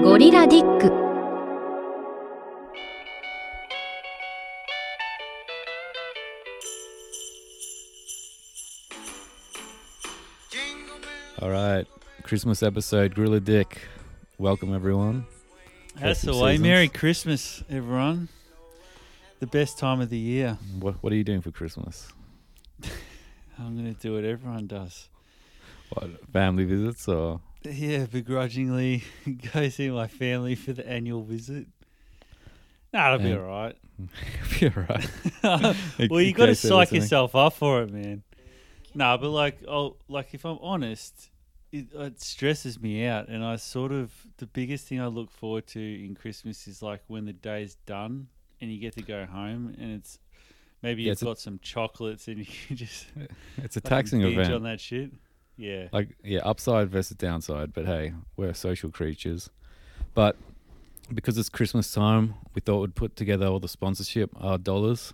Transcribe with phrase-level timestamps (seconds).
[0.00, 0.90] ゴリラディック
[11.40, 11.86] All right,
[12.22, 13.78] Christmas episode, Gorilla Dick.
[14.38, 15.26] Welcome everyone.
[15.94, 16.52] That's the Festive way.
[16.52, 16.62] seasons.
[16.66, 18.28] Merry Christmas, everyone.
[19.40, 20.56] The best time of the year.
[20.80, 22.08] What What are you doing for Christmas?
[23.58, 25.08] I'm going to do what everyone does.
[25.90, 27.40] What family visits or?
[27.63, 29.03] Yeah, begrudgingly
[29.53, 31.67] go see my family for the annual visit.
[32.93, 33.77] Nah, it'll be all right.
[34.59, 35.75] You're right.
[36.09, 38.23] well, you got to psych yourself up for it, man.
[38.93, 41.29] Nah, but like, oh, like if I'm honest,
[41.71, 45.67] it, it stresses me out, and I sort of the biggest thing I look forward
[45.67, 48.27] to in Christmas is like when the day's done
[48.59, 50.19] and you get to go home, and it's
[50.81, 52.39] maybe Yeah, you've it's a- got some chocolates and
[52.69, 53.05] you just
[53.57, 54.51] It's a fucking taxing event.
[54.51, 55.11] on that shit.
[55.57, 57.73] Yeah, Like yeah, upside versus downside.
[57.73, 59.49] But hey, we're social creatures.
[60.13, 60.35] But
[61.13, 65.13] because it's Christmas time, we thought we'd put together all the sponsorship uh, dollars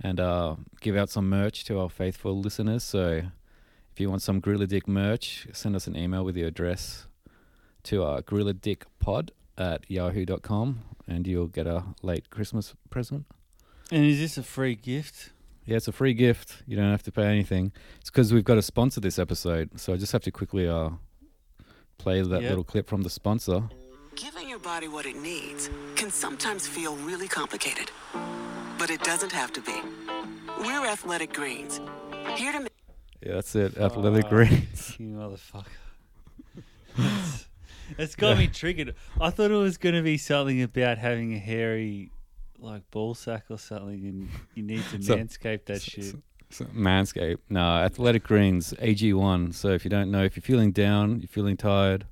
[0.00, 2.84] and uh, give out some merch to our faithful listeners.
[2.84, 3.22] So
[3.92, 7.06] if you want some Gorilla Dick merch, send us an email with your address
[7.84, 13.24] to our Gorilla Dick Pod at yahoo.com and you'll get a late Christmas present.
[13.90, 15.30] and is this a free gift?
[15.66, 16.62] Yeah, it's a free gift.
[16.66, 17.72] You don't have to pay anything.
[18.00, 19.80] It's because we've got to sponsor this episode.
[19.80, 20.90] So I just have to quickly uh,
[21.98, 22.48] play that Yep.
[22.50, 23.64] little clip from the sponsor.
[24.14, 27.90] Giving your body what it needs can sometimes feel really complicated,
[28.78, 29.74] but it doesn't have to be.
[30.60, 31.80] We're Athletic Greens,
[32.36, 32.72] here to make
[33.20, 33.76] Yeah, that's it.
[33.76, 34.30] Athletic Fuck.
[34.30, 34.96] Greens.
[35.00, 35.66] You motherfucker.
[36.96, 37.48] It's-
[37.98, 38.94] it's got me triggered.
[39.20, 42.10] I thought it was going to be something about having a hairy,
[42.60, 46.14] like ball sack or something, and you need to So- manscape that shit.
[46.48, 47.38] So, Manscaped.
[47.50, 49.52] No, Athletic Greens, AG1.
[49.52, 52.06] So if you don't know, if you're feeling down, you're feeling tired,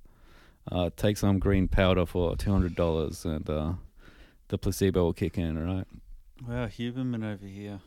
[0.73, 3.73] uh, take some green powder for $200 and uh,
[4.49, 5.87] the placebo will kick in, all right?
[6.49, 7.79] Wow, Huberman over here.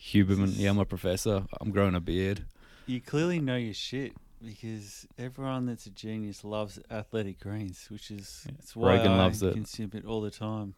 [0.00, 1.44] Huberman, yeah, I'm a professor.
[1.60, 2.44] I'm growing a beard.
[2.86, 4.12] You clearly know your shit
[4.44, 9.40] because everyone that's a genius loves athletic greens, which is it's why Rogan I loves
[9.42, 9.54] it.
[9.54, 10.74] consume it all the time.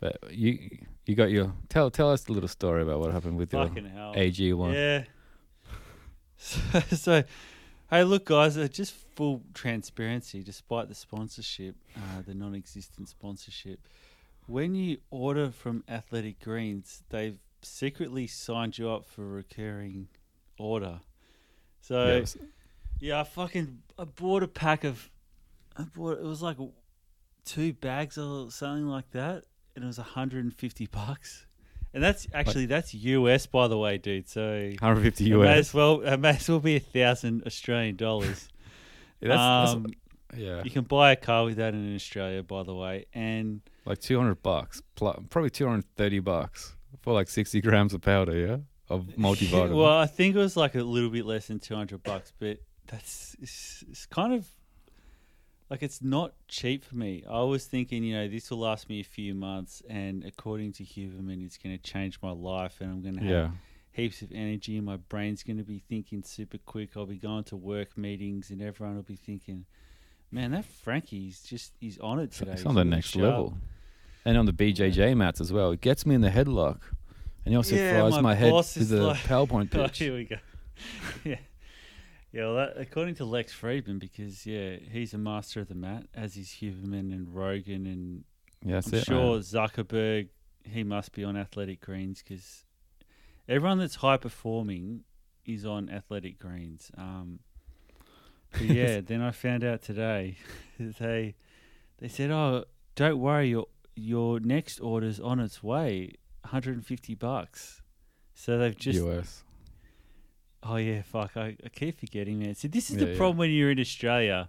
[0.00, 3.52] But you you got your tell tell us the little story about what happened with
[3.52, 4.12] your Fucking hell.
[4.16, 4.72] AG one.
[4.74, 5.04] Yeah.
[6.38, 7.24] So, so,
[7.90, 13.80] hey, look, guys, uh, just full transparency, despite the sponsorship, uh, the non existent sponsorship,
[14.46, 20.08] when you order from Athletic Greens, they've secretly signed you up for a recurring
[20.58, 21.00] order.
[21.80, 22.36] So, Yes.
[23.00, 25.10] yeah, I fucking I bought a pack of,
[25.76, 26.58] I bought, it was like
[27.46, 29.44] two bags or something like that,
[29.76, 31.46] and it was 150 bucks.
[31.94, 34.28] And that's actually that's US by the way, dude.
[34.28, 38.48] So 150 it may as well it may as well be a thousand Australian dollars.
[39.18, 39.86] Yeah, that's, um,
[40.28, 43.06] that's, yeah, you can buy a car with that in Australia, by the way.
[43.14, 48.56] And like 200 bucks, pl- probably 230 bucks for like 60 grams of powder, yeah,
[48.90, 49.74] of multivitamin.
[49.74, 52.58] well, I think it was like a little bit less than two hundred bucks, but
[52.88, 54.46] that's it's, it's kind of
[55.70, 57.24] like it's not cheap for me.
[57.28, 60.84] I was thinking, you know, this will last me a few months, and according to
[60.84, 63.50] Huberman, it's going to change my life, and I'm going to have yeah,
[63.92, 66.90] heaps of energy and my brain's going to be thinking super quick.
[66.96, 69.64] I'll be going to work meetings and everyone will be thinking,
[70.30, 72.52] man, that Frankie's just, he's on it today.
[72.52, 73.54] it's He's on the next sharp." level.
[74.26, 76.80] And on the BJJ mats as well, it gets me in the headlock,
[77.44, 79.98] and he also Yeah, fries my my, head to the like- PowerPoint Oh, pitch.
[79.98, 80.36] here we go.
[81.24, 81.36] yeah.
[82.36, 86.04] Yeah, well, that, according to Lex Fridman, because, yeah, he's a master of the mat,
[86.14, 88.24] as is Huberman and Rogan and
[88.62, 89.04] yeah, I'm it.
[89.06, 89.40] sure man.
[89.40, 90.28] Zuckerberg,
[90.62, 92.66] he must be on Athletic Greens because
[93.48, 95.04] everyone that's high performing
[95.46, 96.90] is on Athletic Greens.
[96.98, 97.38] Um,
[98.60, 100.36] yeah, then I found out today
[100.78, 101.36] they
[101.98, 102.64] they said, "Oh,
[102.96, 107.80] don't worry, your your next order's on its way, 150 bucks."
[108.34, 109.42] So they've just US.
[110.68, 112.54] Oh yeah, fuck, I, I keep forgetting, man.
[112.54, 113.16] So this is Yeah, the yeah.
[113.16, 114.48] problem when you're in Australia,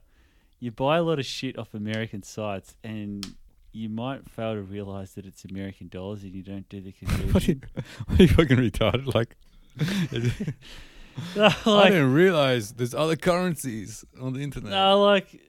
[0.59, 3.35] you buy a lot of shit off American sites and.
[3.73, 7.11] You might fail to realize that it's American dollars and you don't do the What
[7.11, 7.64] are, you, conversion.
[8.08, 9.14] what are you fucking retarded?
[9.14, 9.35] Like,
[11.35, 14.72] I like, didn't realize there's other currencies on the internet.
[14.72, 15.41] no, like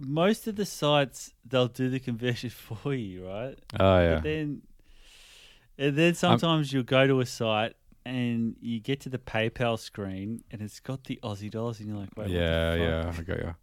[0.00, 2.50] most of the sites they'll do the conversion
[2.82, 3.56] for you, right?
[3.78, 4.62] oh yeah, But then,
[5.76, 7.74] and then sometimes you'll go to a site
[8.08, 11.98] and you get to the PayPal screen and it's got the Aussie dollars and you're
[11.98, 13.12] like, wait, yeah, yeah.
[13.16, 13.54] I got you.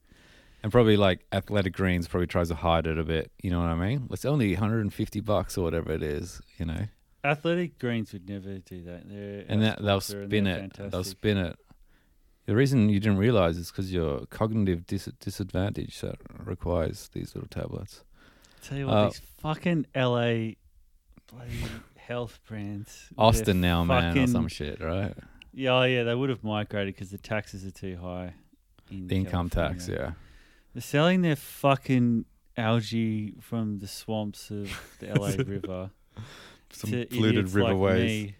[0.64, 3.32] And probably like Athletic Greens probably tries to hide it a bit.
[3.42, 4.08] You know what I mean?
[4.12, 6.42] It's only 150 bucks or whatever it is.
[6.58, 6.88] You know,
[7.24, 9.08] Athletic Greens would never do that.
[9.10, 10.74] They're and that they'll spin it.
[10.92, 11.58] They'll spin it
[12.46, 17.50] The reason you didn't realize is because your cognitive dis- disadvantage that requires these little
[17.50, 18.04] tablets.
[18.64, 20.54] Tell you what, Uh, these fucking LA
[21.28, 21.60] bloody
[22.08, 23.10] health brands.
[23.16, 25.14] they're Austin now, man, or fucking- some shit, right?
[25.54, 28.34] Yeah, oh yeah, they would have migrated because the taxes are too high.
[28.92, 30.16] In The income tax, California.
[30.18, 30.24] yeah.
[30.74, 32.26] They're selling their fucking
[32.58, 34.70] algae from the swamps of
[35.00, 35.92] the LA River
[36.72, 38.00] Some to polluted idiots like riverways.
[38.06, 38.36] me,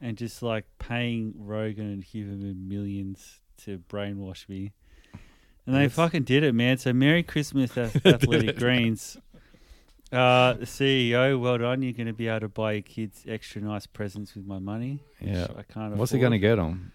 [0.00, 4.72] and just like paying Rogan and Huberman millions to brainwash me.
[5.66, 6.78] And they That's- fucking did it, man.
[6.78, 9.16] So Merry Christmas, Ath- Athletic Greens.
[10.10, 11.82] Uh, the CEO, well done.
[11.82, 15.00] You're going to be able to buy your kids extra nice presents with my money.
[15.20, 15.48] Yeah.
[15.56, 15.96] I can't.
[15.96, 16.92] What's he going to get them?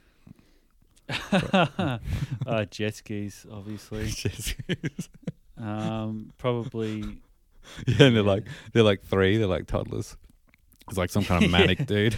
[2.47, 4.07] uh, jet skis, obviously.
[4.09, 5.09] Jet skis.
[5.57, 7.01] um, probably.
[7.87, 9.37] yeah, and they're like they're like three.
[9.37, 10.17] They're like toddlers.
[10.87, 12.17] It's like some kind of manic dude.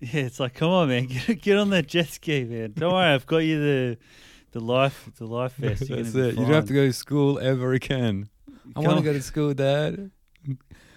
[0.00, 2.72] Yeah, it's like, come on, man, get, get on that jet ski, man.
[2.76, 3.98] Don't worry, I've got you the
[4.50, 5.88] the life the life vest.
[5.88, 6.34] That's it.
[6.34, 8.28] You don't have to go to school ever again.
[8.76, 10.10] I want to go to school, Dad.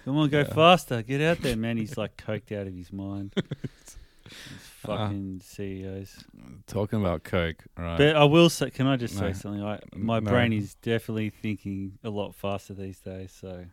[0.04, 0.44] Come on, go Yeah.
[0.54, 1.02] faster.
[1.02, 1.76] Get out there, man.
[1.76, 3.32] He's like coked out of his mind.
[4.26, 4.32] These
[4.84, 6.24] Uh, fucking CEOs.
[6.66, 7.96] Talking about Coke, right?
[7.98, 9.32] But I will say, can I just say No.
[9.32, 9.62] something?
[9.62, 10.30] I, my No.
[10.30, 13.30] brain is definitely thinking a lot faster these days.
[13.32, 13.66] So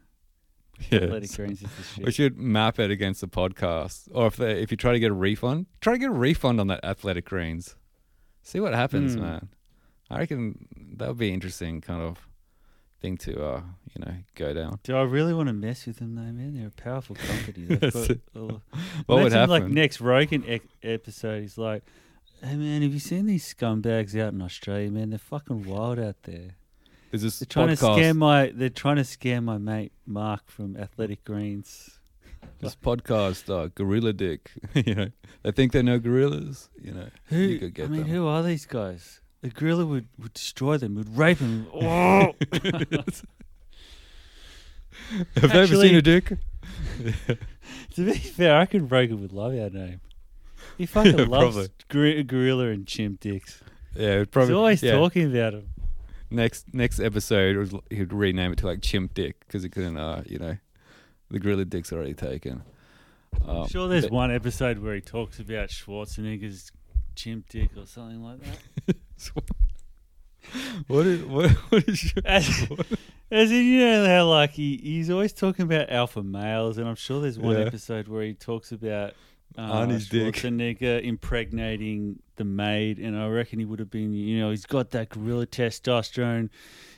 [0.91, 0.99] yeah.
[1.01, 2.05] Athletic Greens is the shit.
[2.05, 5.11] We should map it against the podcast, or if they, if you try to get
[5.11, 7.75] a refund, try to get a refund on that Athletic Greens.
[8.43, 9.21] See what happens, Hmm.
[9.21, 9.49] man.
[10.09, 10.67] I reckon
[10.97, 12.27] that would be interesting kind of
[13.03, 13.61] thing to uh
[13.93, 14.79] you know go down.
[14.83, 16.55] Do I really want to mess with them though, man?
[16.55, 17.65] They're a powerful company.
[17.67, 18.21] They've got, it.
[19.05, 19.49] What would happen?
[19.49, 21.83] Like next Rogan ec- episode, he's like,
[22.41, 24.89] "Hey man, have you seen these scumbags out in Australia?
[24.89, 26.55] Man, they're fucking wild out there.
[27.11, 27.97] There's this They're trying podcast.
[27.97, 28.51] to scam my.
[28.55, 31.99] They're trying to scam my mate Mark from Athletic Greens.
[32.59, 34.49] this podcast, uh, Gorilla Dick.
[34.73, 35.09] you know,
[35.43, 36.69] they think they know gorillas.
[36.81, 37.37] You know, Who?
[37.37, 38.09] you could get I mean, them.
[38.09, 39.19] who are these guys?
[39.43, 41.67] The gorilla would, would destroy them, would rape them.
[41.73, 42.33] Oh!
[45.35, 46.27] Have they ever seen a dick?
[47.95, 49.99] to be fair, I reckon Rogan would love our name.
[50.77, 53.61] He fucking Yeah, loves gor- gorilla and chimp dicks.
[53.93, 54.53] Yeah, it'd probably.
[54.53, 54.91] He's always yeah.
[54.93, 55.67] talking about them.
[56.31, 59.97] Next next episode, was, he'd rename it to like Chimp Dick because he couldn't.
[59.97, 60.55] Uh, you know,
[61.29, 62.63] the Gorilla Dick's already taken.
[63.45, 66.71] Um, I'm sure there's but- one episode where he talks about Schwarzenegger's
[67.15, 68.39] chimp dick or something like
[68.87, 68.95] that.
[70.87, 71.49] What is what?
[71.69, 72.45] What is your, As,
[73.31, 76.95] as in, you know how like he, he's always talking about alpha males, and I'm
[76.95, 77.65] sure there's one Yeah.
[77.65, 79.13] episode where he talks about
[79.57, 80.35] uh, Arnie's dick.
[80.35, 84.91] Schwarzenegger impregnating the maid, and I reckon he would have been, you know, he's got
[84.91, 86.49] that gorilla testosterone.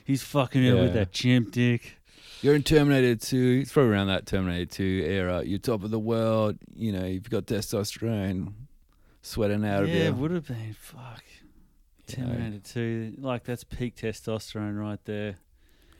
[0.04, 1.96] He's fucking her with that chimp dick.
[2.42, 3.60] You're in Terminator 2.
[3.62, 5.42] It's probably around that Terminator 2 era.
[5.44, 6.58] You're top of the world.
[6.74, 8.52] You know, you've got testosterone
[9.22, 10.02] sweating out of yeah, you.
[10.08, 11.22] it would have been fuck.
[12.08, 12.28] You know.
[12.32, 15.36] Terminator Two, like that's peak testosterone right there.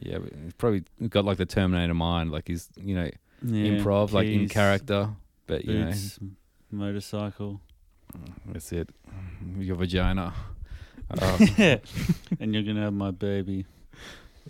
[0.01, 2.31] Yeah, but he's probably got like the Terminator mind.
[2.31, 3.11] Like he's, you know,
[3.43, 5.11] Yeah, improv, like in character.
[5.47, 6.19] But, you know, boots,
[6.71, 7.61] motorcycle.
[8.47, 8.91] that's it.
[9.59, 10.35] Your vagina.
[11.11, 11.39] Uh,
[12.41, 13.65] and you're gonna have my baby.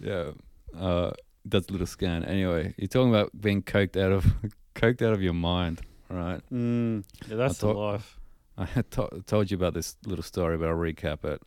[0.00, 0.32] yeah.
[0.76, 1.10] Uh,
[1.48, 2.24] does a little scan.
[2.24, 4.26] Anyway, you're talking about being coked out of
[4.74, 5.80] coked out of your mind,
[6.10, 6.40] right?
[6.52, 8.18] Mm, yeah, that's the thought- life.
[8.58, 11.42] I had to- told you about this little story, but I'll recap it.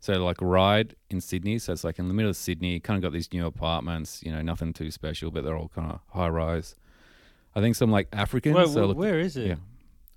[0.00, 1.58] So, like, Ryde in Sydney.
[1.58, 4.30] So, it's like in the middle of Sydney, kind of got these new apartments, you
[4.30, 6.76] know, nothing too special, but they're all kind of high rise.
[7.56, 8.54] I think some like Africans.
[8.56, 9.46] Wait, so look- where is it?
[9.48, 9.52] yeah.
[9.54, 9.58] Is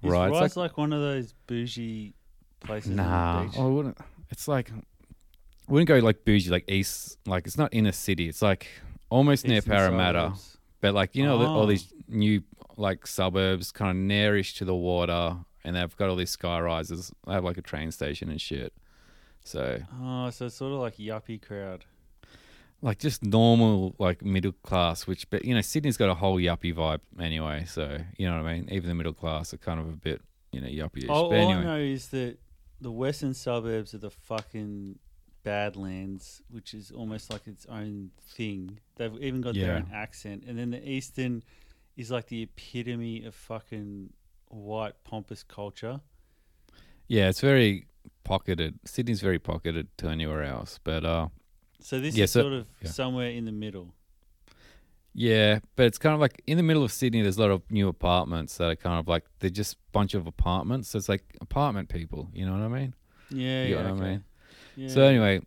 [0.04, 2.14] it's like- like, one of those bougie
[2.60, 2.92] places?
[2.92, 3.48] Nah.
[3.58, 3.98] Oh, I wouldn't,
[4.30, 8.28] it's like, I wouldn't go like bougie, like east, like, it's not in a city.
[8.30, 8.68] It's like
[9.10, 10.20] almost near Parramatta.
[10.30, 10.58] suburbs.
[10.80, 11.66] But like you know, the- all Oh.
[11.68, 12.44] these new
[12.78, 17.12] like suburbs, kind of nearish to the water, and they've got all these sky rises.
[17.28, 18.74] They have like a train station and shit.
[19.44, 21.86] So Oh, so it's sort of like yuppie crowd.
[22.82, 26.74] like just normal like middle class, which but you know Sydney's got a whole yuppie
[26.76, 27.66] vibe anyway.
[27.68, 28.70] So you know what I mean.
[28.72, 31.10] Even the middle class are kind of a bit you know yuppie-ish.
[31.10, 32.38] All, but all I know is that
[32.80, 34.98] the western suburbs are the fucking
[35.44, 38.80] Badlands, which is almost like its own thing.
[38.96, 39.76] They've even got their Yeah.
[39.78, 41.44] own accent, and then the eastern
[41.98, 44.14] is like the epitome of fucking
[44.52, 46.02] white pompous culture.
[47.08, 47.88] yeah, it's very
[48.24, 48.80] pocketed.
[48.86, 51.28] Sydney's very pocketed to anywhere else, but uh,
[51.80, 52.90] So this Yeah, is so- sort of yeah.
[52.90, 53.94] somewhere in the middle.
[55.14, 57.22] Yeah, but it's kind of like in the middle of Sydney.
[57.22, 60.26] There's a lot of new apartments that are kind of like they're just bunch of
[60.26, 60.90] apartments.
[60.90, 62.30] So it's like apartment people.
[62.34, 62.94] You know what I mean?
[63.30, 63.82] Yeah, You yeah.
[63.84, 64.24] know what I mean?
[64.78, 64.88] Yeah.
[64.88, 65.42] So anyway,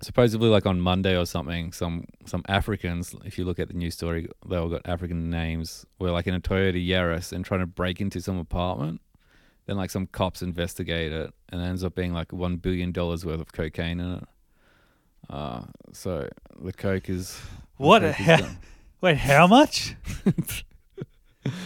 [0.00, 3.14] supposedly like on Monday or something, some some Africans.
[3.24, 5.86] If you look at the news story, they all got African names.
[5.98, 9.00] Were like in a Toyota Yaris and trying to break into some apartment.
[9.66, 13.24] Then like some cops investigate it, and it ends up being like one billion dollars
[13.24, 14.24] worth of cocaine in it.
[15.28, 15.62] Uh,
[15.92, 16.28] so
[16.58, 17.38] the coke is
[17.78, 18.00] the What?
[18.02, 18.46] coke is
[19.02, 19.94] wait, how much?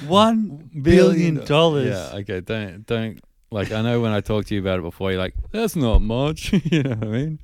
[0.07, 1.89] One billion dollars.
[1.89, 2.19] Yeah.
[2.19, 2.41] Okay.
[2.41, 3.21] Don't don't
[3.52, 3.71] like.
[3.73, 6.52] I know when I talked to you about it before, you're like, "That's not much."
[6.64, 7.38] you know what I mean?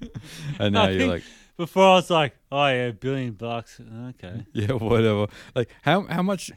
[0.58, 1.22] And now I you're like,
[1.56, 3.80] Before I was like, oh yeah, a billion bucks.
[4.10, 4.44] Okay.
[4.52, 6.50] "Yeah, whatever." Like how how much?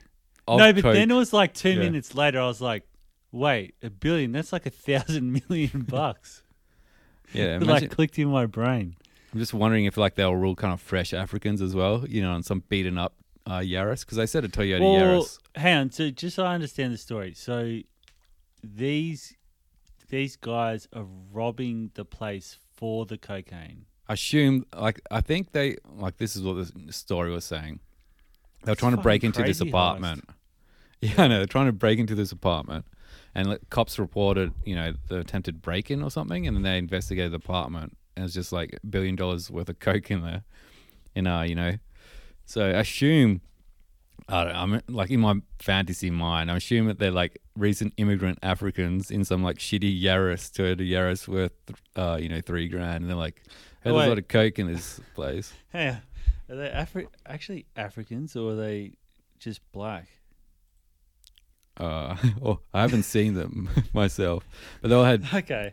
[0.48, 1.80] No, but coke, then it was like two Yeah.
[1.80, 2.40] minutes later.
[2.42, 2.84] I was like,
[3.32, 4.32] wait, a billion?
[4.34, 6.44] That's like a thousand million bucks.
[7.34, 7.56] yeah.
[7.58, 8.96] it like clicked in my brain.
[9.34, 12.06] I'm just wondering if like they'll rule kind of fresh Africans as well.
[12.08, 13.14] You know, on some beaten up
[13.46, 15.40] uh, Yaris because they said a Toyota Well, Yaris.
[15.56, 15.92] hang on.
[15.92, 17.34] So just so I understand the story.
[17.34, 17.80] So
[18.64, 19.34] these
[20.12, 23.86] these guys are robbing the place for the cocaine.
[24.08, 27.80] I assume like I think they like this is what the story was saying.
[28.64, 30.30] They were trying to break into this apartment.
[31.04, 31.38] Yeah, I know.
[31.38, 32.86] They're trying to break into this apartment,
[33.34, 37.32] and like, cops reported, you know, the attempted break-in or something, and then they investigated
[37.32, 40.44] the apartment, and it's just like a billion dollars worth of coke in there,
[41.16, 41.78] in uh, you know.
[42.46, 43.42] So I assume,
[44.30, 48.40] I don't, I'm like in my fantasy mind, I assume that they're like recent immigrant
[48.44, 51.52] Africans in some like shitty Yaris, Toyota Yaris worth,
[51.96, 53.42] uh, you know, three grand, and they're like,
[53.84, 55.54] hey, there's a lot of coke in this place.
[55.72, 55.98] Hey,
[56.50, 58.94] are they Afri- actually Africans or are they
[59.40, 60.08] just black?
[61.78, 64.46] Uh, oh, I haven't seen them myself,
[64.82, 65.72] but they all had Okay.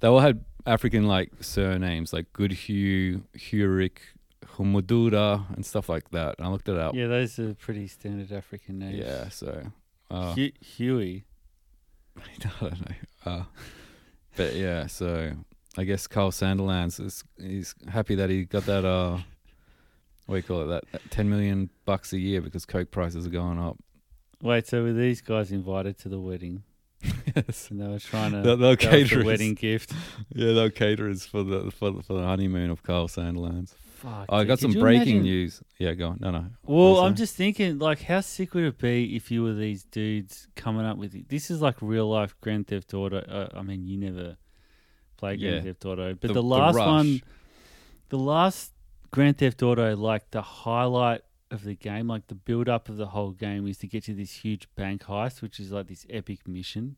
[0.00, 3.98] they all had African like surnames like Goodhue, Hurick,
[4.58, 6.34] Humudura, and stuff like that.
[6.38, 6.94] And I looked it up.
[6.94, 8.98] Yeah, those are pretty standard African names.
[8.98, 9.62] Yeah, so
[10.10, 11.24] uh, Hu- Huey.
[12.18, 12.94] I don't know.
[13.24, 13.42] Uh,
[14.36, 15.32] but yeah, so
[15.76, 19.18] I guess Carl Sanderlands is he's happy that he got that uh,
[20.26, 20.66] what do you call it?
[20.66, 23.76] That, that ten million bucks a year because coke prices are going up.
[24.42, 26.62] Wait, so were these guys invited to the wedding?
[27.36, 27.68] yes.
[27.70, 29.92] And they were trying to They'll- they'll cater the wedding gift.
[30.34, 33.74] Yeah, they'll cater us for the for the, for the honeymoon of Carl Sanderlands.
[33.98, 34.26] Fuck.
[34.28, 35.62] Oh, I dude, got could some you breaking imagine- news.
[35.78, 36.18] Yeah, go on.
[36.20, 36.46] No, no.
[36.64, 40.46] Well, I'm just thinking, like, how sick would it be if you were these dudes
[40.54, 43.18] coming up with this is like real life Grand Theft Auto.
[43.18, 44.36] Uh, I mean, you never
[45.16, 45.60] play Grand Yeah.
[45.62, 46.86] Theft Auto, but The- the, the last rush.
[46.86, 47.22] one,
[48.10, 48.72] the last
[49.10, 53.06] Grand Theft Auto, like the highlight of the game, like the build up of the
[53.06, 56.46] whole game, is to get to this huge bank heist, which is like this epic
[56.46, 56.96] mission.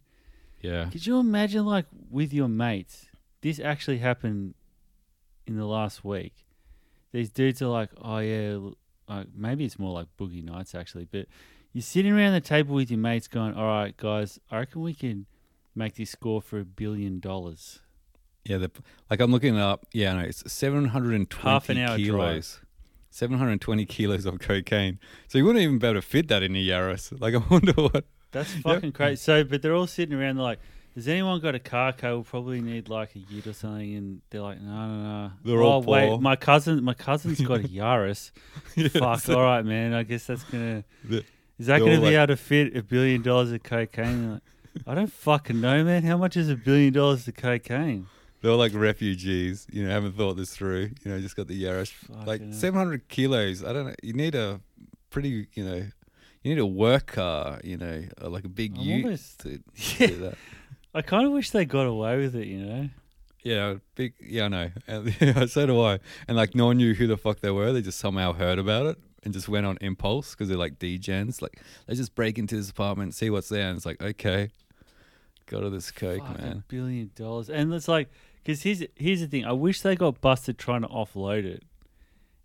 [0.61, 0.91] Yeah.
[0.91, 3.07] Could you imagine, like, with your mates,
[3.41, 4.53] this actually happened
[5.47, 6.35] in the last week?
[7.13, 8.59] These dudes are like, oh, yeah,
[9.09, 11.27] like, maybe it's more like boogie nights, actually, but
[11.73, 14.95] you're sitting around the table with your mates going, all right, guys, I reckon we
[14.95, 15.27] can
[15.75, 17.81] make this score for a billion dollars.
[18.45, 18.71] Yeah, the,
[19.11, 19.87] like I'm looking it up.
[19.93, 22.61] Yeah, no, it's 720 Half an hour kilos.
[23.11, 24.99] 720 kilos of cocaine.
[25.29, 27.21] So you wouldn't even be able to fit that in a Yaris.
[27.21, 28.05] Like I wonder what.
[28.33, 29.17] That's fucking crazy.
[29.17, 30.61] So, but they're all sitting around, they're like,
[30.95, 32.13] has anyone got a car code?
[32.15, 33.95] We'll probably need like a ute or something.
[33.95, 35.33] And they're like, no, no, no.
[35.45, 36.21] They're oh, all wait, poor.
[36.21, 38.31] my cousin, my cousin's got a Yaris.
[38.93, 39.95] Fuck, all right, man.
[39.95, 40.85] I guess that's gonna.
[41.05, 41.25] The-
[41.59, 44.33] Is that gonna be like- able to fit a billion dollars of cocaine?
[44.33, 44.43] Like,
[44.87, 46.03] I don't fucking know, man.
[46.05, 48.07] How much is a billion dollars of cocaine?
[48.43, 49.67] They're like refugees.
[49.71, 50.91] You know, haven't thought this through.
[51.05, 51.93] You know, just got the Yaris.
[52.09, 52.59] like Fucking hell.
[52.61, 53.63] 700 kilos.
[53.65, 53.95] I don't know.
[54.03, 54.61] You need a
[55.11, 55.47] pretty.
[55.55, 55.77] You know,
[56.43, 57.61] you need a work car.
[57.63, 59.61] You know, uh, like a big I'm ute almost- to
[59.99, 60.07] Yeah.
[60.07, 60.39] do that.
[60.95, 62.47] I kind of wish they got away with it.
[62.47, 62.89] You know?
[63.43, 64.15] Yeah, big.
[64.21, 64.71] Yeah, I know.
[64.87, 65.99] And, so do I.
[66.29, 67.73] And like, no one knew who the fuck they were.
[67.73, 71.41] They just somehow heard about it and just went on impulse because they're like degens.
[71.43, 73.69] Like, let's just break into this apartment, see what's there.
[73.69, 74.51] And it's like, okay,
[75.47, 76.65] go to this coke, Fuck, a man.
[76.69, 78.09] billion dollars, and it's like,
[78.43, 79.45] because here's here's the thing.
[79.45, 81.63] I wish they got busted trying to offload it.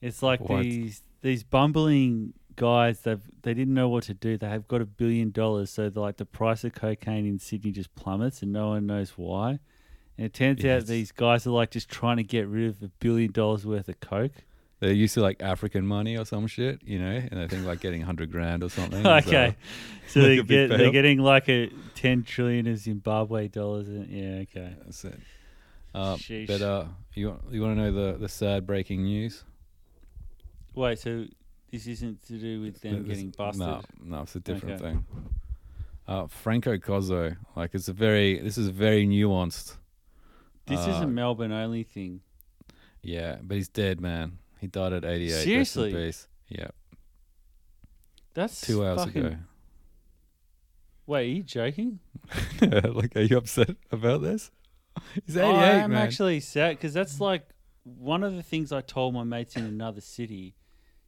[0.02, 0.64] It's like What?
[0.64, 3.02] these these bumbling guys.
[3.02, 4.38] They they didn't know what to do.
[4.38, 7.72] They have got a billion dollars, so the, like the price of cocaine in Sydney
[7.72, 9.60] just plummets, and no one knows why.
[10.18, 12.82] And it turns Yeah, out these guys are like just trying to get rid of
[12.84, 14.32] a billion dollars worth of coke.
[14.80, 17.80] They're used to like African money or some shit, you know, and they think like
[17.80, 19.06] getting 100 grand or something.
[19.06, 19.56] uh, okay,
[20.08, 23.88] so like they get they're getting like a ten trillion of Zimbabwe dollars.
[23.88, 24.76] And, yeah, okay.
[24.84, 25.20] That's it.
[25.94, 29.46] Uh, but uh, you want, you want to know the, the sad breaking news?
[30.74, 31.26] Wait, so
[31.76, 33.60] this isn't to do with them This- getting busted?
[33.60, 34.92] No, no, it's a different Okay.
[34.94, 35.06] thing.
[36.08, 39.78] Uh, Franco Cozzo, like it's a very, this is very nuanced.
[40.68, 42.22] This is Uh, a Melbourne only thing.
[43.02, 44.38] Yeah, but he's dead, man.
[44.62, 45.32] He died at 88.
[45.34, 46.14] rest Seriously?
[46.50, 46.68] Yeah,
[48.34, 49.38] That's two hours ago.
[51.08, 52.00] Wait, are you joking?
[52.62, 54.52] like, are you upset about this?
[55.26, 56.02] He's 88, Oh, I am man.
[56.02, 57.48] actually sad because that's like
[57.84, 60.56] one of the things I told my mates in another city.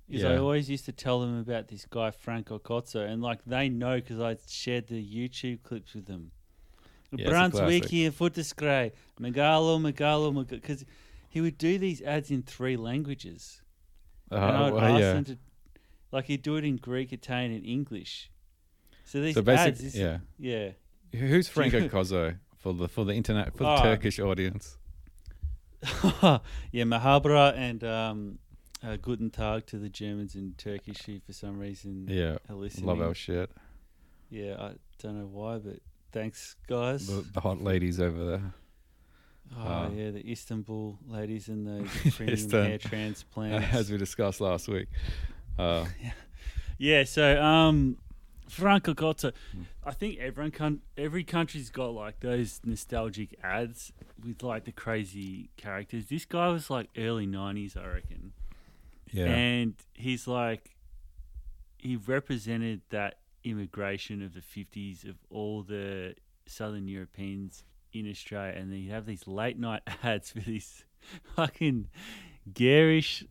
[0.09, 3.67] Is I always used to tell them about this guy Franco Cozzo, and like they
[3.67, 6.31] know because I shared the YouTube clips with them.
[7.11, 10.85] Yeah, Brunswicki and Footascray, Megalo, Megalo, because
[11.29, 13.61] he would do these ads in three languages.
[14.31, 15.13] Uh, and I'd well, ask yeah.
[15.13, 15.37] them to,
[16.11, 18.29] like he'd do it in Greek, Italian, and English.
[19.05, 20.19] So these So ads, is, yeah.
[20.37, 20.71] yeah.
[21.13, 23.83] Who's Franco Cozzo for the for the internet for the Oh.
[23.83, 24.77] Turkish audience?
[26.71, 28.39] yeah, Merhaba and um,
[28.83, 32.85] uh, Guten Tag to the Germans in Turkish who for some reason Yeah, are listening.
[32.87, 33.49] love our shit.
[34.29, 35.79] Yeah, I don't know why, but
[36.11, 37.07] thanks, guys.
[37.07, 38.53] The, the hot ladies over there.
[39.57, 43.67] oh, uh, yeah, the Istanbul ladies and the premium hair transplants.
[43.73, 44.87] as we discussed last week.
[45.57, 45.85] Uh,
[46.79, 47.97] Yeah, so um,
[48.47, 49.31] Franco Cozzo,
[49.83, 53.91] I think everyone can, every country's got like those nostalgic ads
[54.23, 56.05] with like the crazy characters.
[56.05, 58.33] This guy was like early '90s, I reckon,
[59.11, 60.75] yeah, and he's like
[61.77, 68.71] he represented that immigration of the '50s of all the Southern Europeans in Australia, and
[68.71, 70.83] then you have these late night ads for these
[71.35, 71.87] fucking
[72.53, 73.23] garish,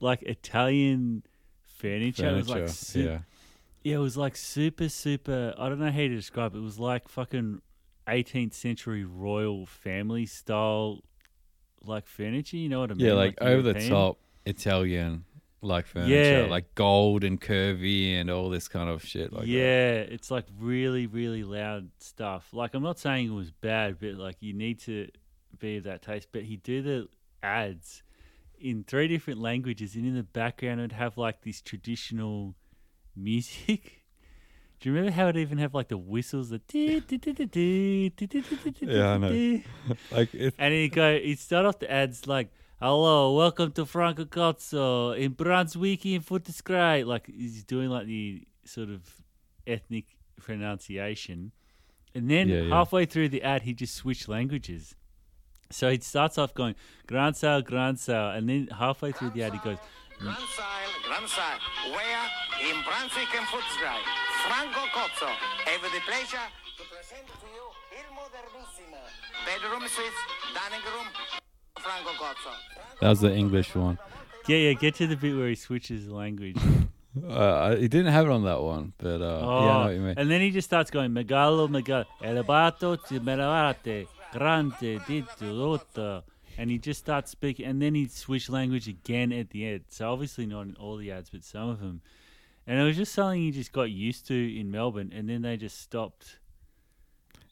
[0.00, 1.22] like Italian
[1.62, 2.28] furniture.
[2.28, 3.18] It was like su- yeah,
[3.82, 5.54] yeah, it was like super, super.
[5.58, 6.58] I don't know how to describe it.
[6.58, 7.62] It was like fucking
[8.06, 11.02] 18th century royal family style,
[11.82, 12.56] like furniture.
[12.56, 13.06] You know what I mean?
[13.06, 15.24] yeah, like, over the top Italian
[15.62, 16.46] like furniture, Yeah.
[16.50, 19.30] like gold and curvy and all this kind of shit.
[19.32, 19.48] Like that.
[19.48, 22.48] yeah, it's like really, really loud stuff.
[22.52, 25.08] Like I'm not saying it was bad, but like you need to
[25.58, 26.28] be of that taste.
[26.32, 27.08] But he'd do the
[27.42, 28.02] ads
[28.58, 32.54] in three different languages, and in the background it'd have like this traditional
[33.16, 33.96] music.
[34.80, 36.48] Do you remember how it even have like the whistles?
[36.48, 36.58] The
[38.80, 39.60] Yeah, I know.
[40.10, 42.48] like And he'd go, he'd start off the ads like,
[42.80, 47.04] hello, welcome to Franco Cozzo in Brunswick in Footascray.
[47.06, 49.02] Like, he's doing like the sort of
[49.66, 50.06] ethnic
[50.40, 51.52] pronunciation.
[52.14, 52.74] And then Yeah, yeah.
[52.74, 54.94] halfway through the ad, he just switched languages.
[55.70, 56.74] So he starts off going,
[57.06, 58.30] Grand Sale, Grand Sale.
[58.30, 59.78] And then halfway through the ad, he goes,
[60.18, 61.58] Grand Sile, Grand Sile,
[61.94, 62.24] where
[62.68, 64.00] in Brunswick and Footscray,
[64.48, 68.98] Franco Cozzo, have the pleasure to present to you Il Modernissimo.
[69.46, 70.16] Bedroom suites,
[70.52, 71.49] dining room, Franco Cozzo.
[73.00, 73.98] That was the English one.
[74.46, 76.56] yeah, yeah, get to the bit where he switches language.
[77.28, 79.94] Uh, he didn't have it on that one, but uh, Oh, yeah, I know what
[79.94, 80.14] you mean.
[80.16, 86.22] And then he just starts going megalo megalo elevato meravate grande ditto
[86.56, 89.84] and he just starts speaking and then he switched language again at the end.
[89.88, 92.00] So obviously not in all the ads, but some of them.
[92.66, 95.56] And it was just something he just got used to in Melbourne, and then they
[95.56, 96.38] just stopped.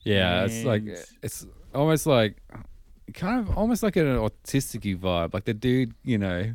[0.03, 0.85] Yeah, it's like
[1.23, 2.41] it's almost like
[3.15, 5.35] kind of almost like an autistic vibe.
[5.35, 6.55] Like the dude, you know,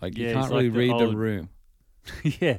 [0.00, 1.48] like you can't really like the read the room.
[2.22, 2.58] yeah,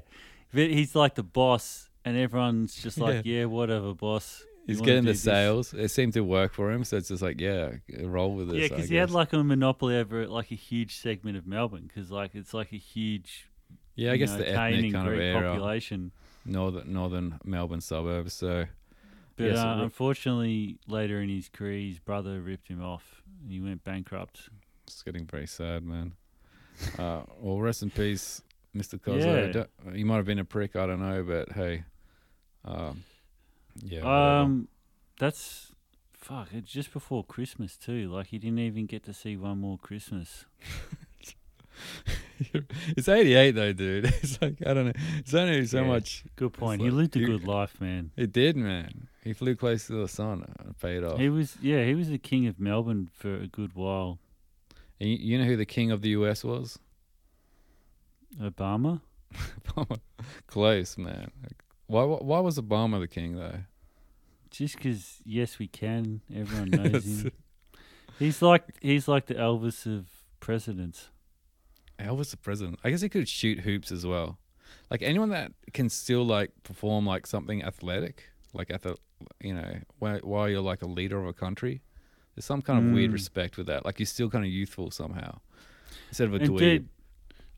[0.54, 4.44] but he's like the boss, and everyone's just like, yeah, whatever, boss.
[4.66, 5.74] You He's getting the this?" sales.
[5.74, 8.58] It seemed to work for him, so it's just like, yeah, roll with this.
[8.58, 12.12] Yeah, because he had like a monopoly over like a huge segment of Melbourne, because
[12.12, 13.48] like it's like a huge
[13.98, 16.12] yeah, I guess know, the ethnic kind of area, population.
[16.46, 18.34] northern northern Melbourne suburbs.
[18.34, 18.66] So
[19.38, 23.60] But Yes, uh, unfortunately, later in his career, his brother ripped him off, and he
[23.62, 24.50] went bankrupt.
[24.88, 26.14] it's getting very sad, man.
[26.98, 28.42] Uh, well, rest in peace,
[28.76, 29.00] Mr.
[29.00, 29.54] Cozzo.
[29.86, 29.94] Yeah.
[29.94, 31.84] He might have been a prick, I don't know, but hey,
[32.66, 33.04] um,
[33.84, 34.00] yeah.
[34.00, 34.10] whatever.
[34.10, 34.68] Um,
[35.20, 35.72] that's
[36.14, 36.50] fuck.
[36.52, 38.10] It's just before Christmas too.
[38.10, 40.46] Like he didn't even get to see one more Christmas.
[42.96, 44.06] it's 88 though, dude.
[44.22, 44.94] It's like I don't know.
[45.20, 45.88] It's only so Yeah.
[45.88, 46.24] much.
[46.36, 46.82] Good point.
[46.82, 48.12] he like lived a you- good life, man.
[48.16, 49.08] It did, man.
[49.28, 50.46] He flew close to the sun.
[50.60, 51.20] and paid off.
[51.20, 51.84] He was yeah.
[51.84, 54.20] He was the king of Melbourne for a good while.
[55.02, 56.80] And you, you know who the king of the US was?
[58.42, 59.02] Obama.
[60.48, 61.30] close, man.
[61.88, 62.18] Why, why?
[62.22, 63.60] Why was Obama the king though?
[64.50, 66.22] Just because yes, we can.
[66.34, 67.32] Everyone knows him.
[68.18, 70.08] He's like he's like the Elvis of
[70.40, 71.10] presidents.
[72.00, 72.80] Elvis the president.
[72.82, 74.38] I guess he could shoot hoops as well.
[74.90, 78.96] Like anyone that can still like perform like something athletic, like at the,
[79.42, 81.82] you know, while, while you're like a leader of a country,
[82.36, 83.14] there's some kind of weird Mm.
[83.14, 83.86] respect with that.
[83.86, 85.40] Like you're still kind of youthful somehow,
[86.10, 86.58] instead of a And dweeb.
[86.60, 86.90] dude,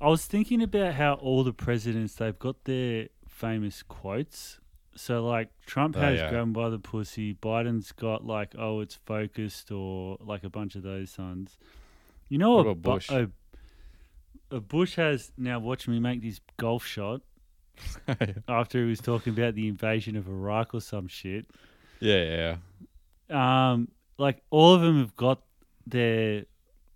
[0.01, 4.59] I was thinking about how all the presidents they've got their famous quotes.
[4.95, 6.29] So like Trump Oh, has yeah.
[6.29, 10.75] "grab 'em by the pussy," Biden's got like "oh it's focused" or like a bunch
[10.75, 11.57] of those ones.
[12.27, 13.09] You know What about Bush?
[13.09, 13.29] a,
[14.51, 15.59] a Bush has now.
[15.59, 17.21] Watch me make this golf shot
[18.47, 21.45] after he was talking about the invasion of Iraq or some shit.
[21.99, 22.55] yeah,
[23.29, 23.71] yeah.
[23.71, 25.41] Um, like all of them have got
[25.85, 26.45] their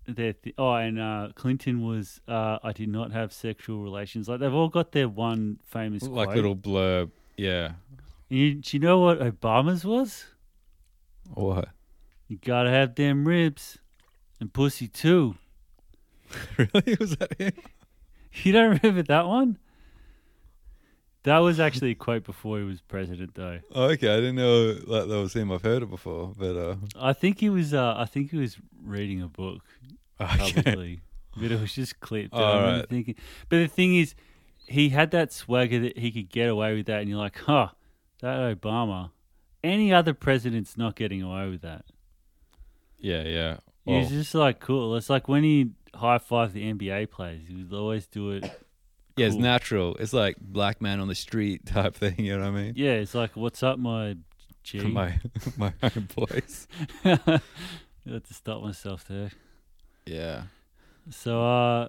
[0.06, 4.28] their th- oh, and uh, Clinton was uh, I did not have sexual relations.
[4.28, 6.36] Like they've all got their one famous Like quote.
[6.36, 7.10] little blurb.
[7.36, 7.72] Yeah.
[8.28, 10.24] You, do you know what Obama's was?
[11.32, 11.68] What?
[12.28, 13.78] You gotta have them ribs
[14.40, 15.36] and pussy too.
[16.58, 16.96] really?
[16.98, 17.52] Was that him?
[18.42, 19.58] You don't remember that one?
[21.24, 23.60] That was actually a quote before he was president, though.
[23.74, 25.50] Oh, okay, I didn't know that that was him.
[25.50, 27.72] I've heard it before, but uh, I think he was.
[27.72, 29.62] Uh, I think he was reading a book.
[30.20, 30.62] okay.
[30.62, 31.00] Probably,
[31.36, 32.34] but it was just clipped.
[32.34, 32.88] All I remember right.
[32.88, 33.14] thinking,
[33.48, 34.14] but the thing is,
[34.66, 37.68] he had that swagger that he could get away with that, and you're like, huh,
[38.20, 39.10] that Obama.
[39.62, 41.86] Any other president's not getting away with that.
[42.98, 43.56] yeah, yeah.
[43.86, 44.94] He was just like cool.
[44.96, 47.42] It's like when he high five the NBA players.
[47.48, 48.44] He would always do it.
[49.16, 49.42] Yeah, it's cool.
[49.42, 49.96] natural.
[49.96, 52.18] It's like black man on the street type thing.
[52.18, 52.72] You know what I mean?
[52.76, 54.16] Yeah, it's like, what's up, my
[54.62, 54.78] G?
[54.86, 55.18] My
[55.58, 56.66] my own place.
[57.04, 57.40] I
[58.06, 59.30] had to stop myself there.
[60.06, 60.44] Yeah.
[61.10, 61.88] So, uh,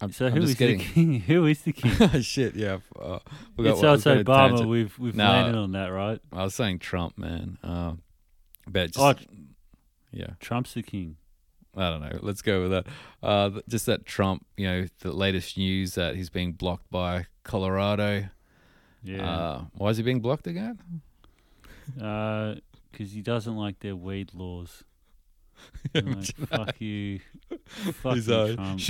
[0.00, 0.78] I'm, so who is getting.
[0.78, 1.20] the king?
[1.20, 2.20] who is the king?
[2.22, 2.78] Shit, yeah.
[2.98, 3.18] Uh,
[3.58, 4.66] it's also Obama.
[4.66, 5.24] We've we've No.
[5.24, 6.20] landed on that, right?
[6.32, 7.58] I was saying Trump, man.
[7.62, 8.02] Um,
[8.66, 9.14] but just, Oh,
[10.12, 11.16] yeah, Trump's the king.
[11.76, 12.18] I don't know.
[12.22, 12.86] Let's go with that.
[13.22, 18.24] Uh, just that Trump, you know, the latest news that he's being blocked by Colorado.
[19.04, 20.80] Yeah, Uh, why is he being blocked again?
[21.94, 24.84] because he doesn't like their weed laws.
[25.94, 27.20] Like, fuck you,
[28.02, 28.80] fuck you, uh, Trump.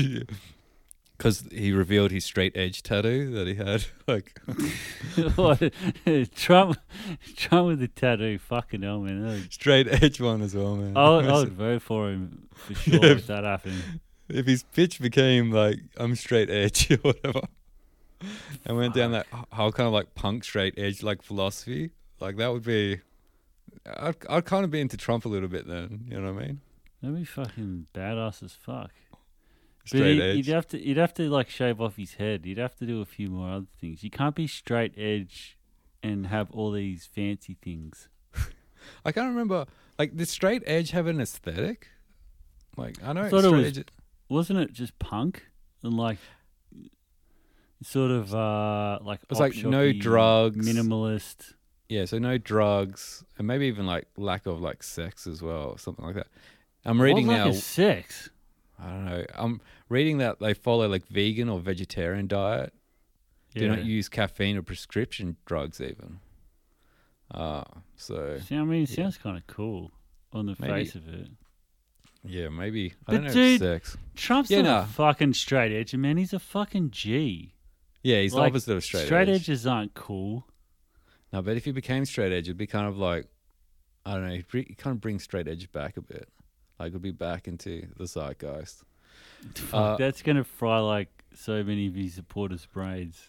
[1.18, 3.84] Because he revealed his straight edge tattoo that he had.
[4.06, 4.40] Like,
[5.36, 5.72] What?
[6.34, 6.78] Trump,
[7.36, 8.38] Trump with the tattoo.
[8.38, 9.48] Fucking hell, man.
[9.50, 10.96] Straight edge one as well, man.
[10.96, 13.12] I would, I would vote for him for sure Yeah.
[13.12, 13.82] if that happened.
[14.28, 17.40] if his pitch became like I'm straight edge or whatever,
[18.64, 22.52] and went down that whole kind of like punk straight edge like philosophy, like that
[22.52, 23.00] would be.
[23.98, 26.04] I'd, I'd kind of be into Trump a little bit then.
[26.08, 26.60] You know what I mean?
[27.02, 28.90] That'd be fucking badass as fuck.
[29.90, 30.36] But Straight edge.
[30.46, 32.44] would have to, you'd have to like shave off his head.
[32.46, 34.02] You'd have to do a few more other things.
[34.04, 35.56] You can't be straight edge
[36.02, 38.08] and have all these fancy things.
[39.04, 39.66] I can't remember.
[39.98, 41.88] Like, did straight edge have an aesthetic?
[42.76, 43.86] Like, I know thought it was- edge.
[44.28, 45.46] Wasn't it just punk
[45.82, 46.18] and like
[47.82, 50.68] sort of uh like was like no drugs.
[50.68, 51.54] minimalist.
[51.88, 55.78] Yeah, so no drugs, and maybe even like lack of like sex as well, or
[55.78, 56.26] something like that.
[56.84, 57.46] I'm reading What now.
[57.46, 58.28] like sex.
[58.80, 59.24] I don't know.
[59.34, 62.72] I'm reading that they follow like vegan or vegetarian diet.
[63.54, 63.60] Yeah.
[63.60, 66.20] Do not use caffeine or prescription drugs even.
[67.30, 67.64] Uh,
[67.96, 68.96] so See, I mean, it Yeah.
[69.04, 69.90] sounds kind of cool
[70.32, 71.28] on the Maybe- face of it.
[72.24, 73.32] yeah, maybe I But don't know.
[73.32, 73.96] dude- if sex.
[74.14, 74.82] Trump's Yeah, not nah.
[74.84, 76.16] a fucking straight edge, man.
[76.16, 77.54] He's a fucking G.
[78.02, 79.06] Yeah, he's Like, the opposite of straight, edge.
[79.06, 79.40] straight edge.
[79.42, 80.46] edges aren't cool.
[81.32, 83.26] No, but if he became straight edge, it'd be kind of like
[84.06, 84.34] I don't know.
[84.36, 86.30] He'd bring, kind of bring straight edge back a bit.
[86.78, 88.82] Like it'd be back into the zeitgeist.
[89.54, 93.20] Fuck, Uh, that's gonna fry like so many of his supporters' brains.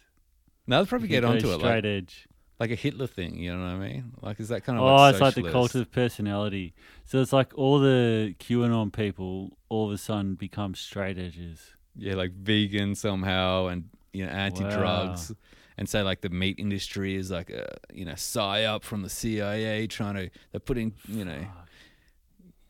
[0.67, 2.27] Now they'll probably get onto it straight like, edge.
[2.59, 3.37] like a Hitler thing.
[3.39, 4.11] You know what I mean?
[4.21, 6.73] Like is that kind of Oh, like it's like the cult of personality.
[7.05, 11.73] So it's like all the QAnon people all of a sudden become straight edges.
[11.95, 15.31] yeah, like vegan somehow, and you know anti-drugs,
[15.77, 19.87] and say like the meat industry is like a you know psyop from the CIA
[19.87, 21.68] trying to they're putting you know Fuck.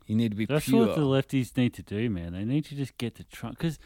[0.10, 0.88] You need to be That's pure.
[0.88, 2.34] what the lefties need to do, man.
[2.34, 3.78] They need to just get to Trump because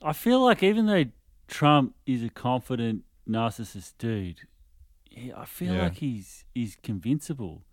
[0.00, 1.04] I feel like even though
[1.48, 4.42] Trump is a confident narcissist dude,
[5.36, 5.82] I feel Yeah.
[5.82, 7.64] like he's he's convincible.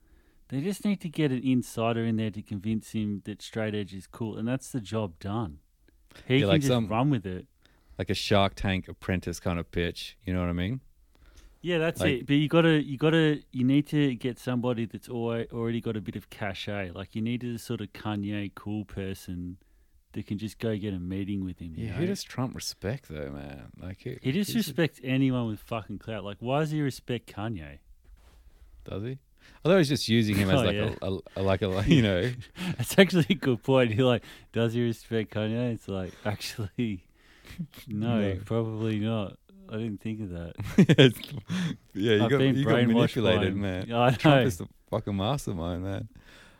[0.49, 3.93] They just need to get an insider in there to convince him that straight edge
[3.93, 5.59] is cool, and that's the job done.
[6.27, 7.45] He Yeah, can like just some- run with it.
[7.99, 10.17] like a Shark Tank apprentice kind of pitch.
[10.25, 10.81] You know what I mean?
[11.61, 12.27] Yeah, that's Like- it.
[12.27, 16.15] But you gotta, you gotta, you need to get somebody that's already got a bit
[16.15, 16.91] of cachet.
[16.91, 19.57] Like you need a sort of Kanye cool person
[20.13, 21.73] that can just go get a meeting with him.
[21.75, 21.97] Yeah, know?
[21.97, 23.71] who does Trump respect though, man?
[23.81, 26.23] Like who, He just respects anyone with fucking clout.
[26.23, 27.79] Like, why does he respect Kanye?
[28.85, 29.17] does he?
[29.63, 30.95] I thought he just using him as Oh, like yeah.
[31.01, 32.31] a, a, a like a you know
[32.77, 33.91] That's actually a good point.
[33.91, 35.73] He like, does he respect Kanye?
[35.73, 37.03] It's like, actually,
[37.87, 38.39] no, No.
[38.45, 39.37] probably not.
[39.71, 40.53] I didn't think of that.
[41.93, 43.91] yeah you I've got been you got brainwashed manipulated, man.
[43.93, 44.47] I Trump know.
[44.47, 46.07] is the fucking mastermind, man.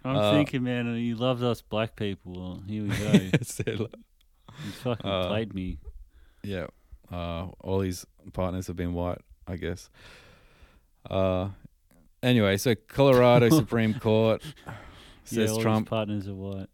[0.06, 2.34] I'm Uh, thinking, man, he loves us black people.
[2.34, 3.88] Well, here we go.
[4.64, 5.78] He fucking Uh, played me.
[6.44, 6.68] yeah,
[7.12, 9.90] uh, all his partners have been white, I guess.
[11.10, 11.50] Uh,
[12.22, 14.74] anyway, so Colorado Supreme Court Yeah,
[15.24, 16.68] says all his Trump partners are white.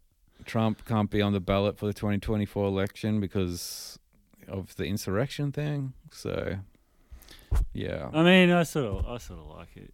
[0.44, 3.98] Trump can't be on the ballot for the 2024 election because
[4.48, 5.92] of the insurrection thing.
[6.12, 6.58] So,
[7.72, 9.92] yeah, I mean, I sort of, I sort of like it.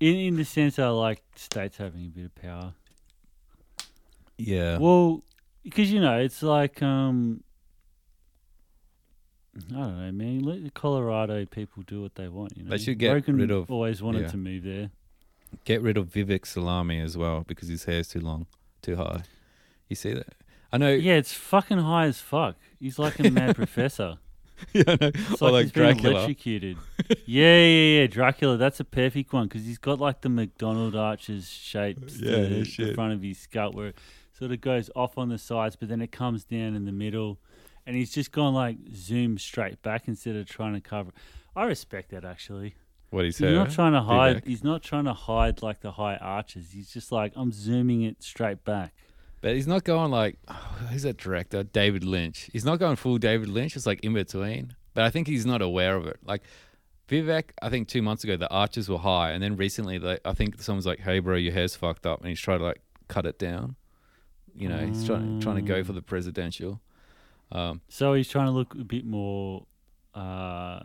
[0.00, 2.72] In in the sense, I like states having a bit of power.
[4.38, 5.22] yeah, Well,
[5.62, 7.42] because you know, it's like um,
[9.56, 10.40] I don't know, man.
[10.40, 12.56] Let the Colorado people do what they want.
[12.56, 14.28] You know, They should get Rogan rid of- Always wanted yeah.
[14.28, 14.90] to move there.
[15.64, 18.46] get rid of Vivek Salami as well because his hair's too long,
[18.82, 19.22] too high.
[19.88, 20.34] You see that?
[20.72, 20.90] I know.
[20.92, 22.56] Yeah, it's fucking high as fuck.
[22.78, 24.18] He's like a mad professor.
[24.72, 25.10] yeah, I know.
[25.14, 26.10] It's like, like he's Dracula.
[26.16, 26.76] electrocuted.
[27.26, 28.06] yeah, yeah, yeah.
[28.06, 28.56] Dracula.
[28.56, 32.92] That's a perfect one because he's got like the McDonald arches shapes Yeah, to the
[32.94, 33.98] front of his skull where it
[34.32, 37.38] sort of goes off on the sides, but then it comes down in the middle,
[37.86, 41.10] and he's just gone like zoom straight back instead of trying to cover.
[41.56, 42.74] I respect that actually.
[43.10, 44.44] What he's He's not trying to hide.
[44.44, 46.70] He's not trying to hide like the high arches.
[46.72, 48.94] He's just like I'm zooming it straight back.
[49.40, 50.54] But he's not going like oh,
[50.90, 51.62] who's that director?
[51.62, 52.50] David Lynch.
[52.52, 53.76] He's not going full David Lynch.
[53.76, 54.74] It's like in between.
[54.94, 56.18] But I think he's not aware of it.
[56.24, 56.42] Like
[57.08, 60.32] Vivek, I think two months ago the arches were high, and then recently, like, I
[60.32, 63.26] think someone's like, "Hey, bro, your hair's fucked up," and he's trying to like cut
[63.26, 63.76] it down.
[64.54, 66.80] You know, he's trying trying to go for the presidential.
[67.52, 69.66] Um, So he's trying to look a bit more
[70.14, 70.80] uh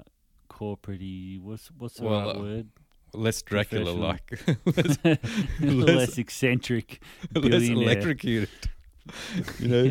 [0.48, 1.02] corporate
[1.42, 2.68] What's what's the Well, right uh, word?
[3.18, 4.98] Less Dracula like, less,
[5.62, 7.02] less, eccentric,
[7.36, 8.50] less electrocuted.
[9.60, 9.84] You know,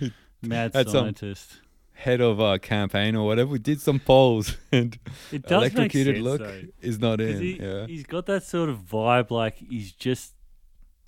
[0.00, 0.08] Yeah.
[0.42, 1.60] mad scientist.
[1.92, 3.50] head of a campaign or whatever.
[3.50, 4.98] We did some polls, and
[5.32, 6.62] It does electrocuted sense look though.
[6.80, 7.40] is not in.
[7.40, 7.86] he, yeah.
[7.86, 10.34] He's got that sort of vibe like he's just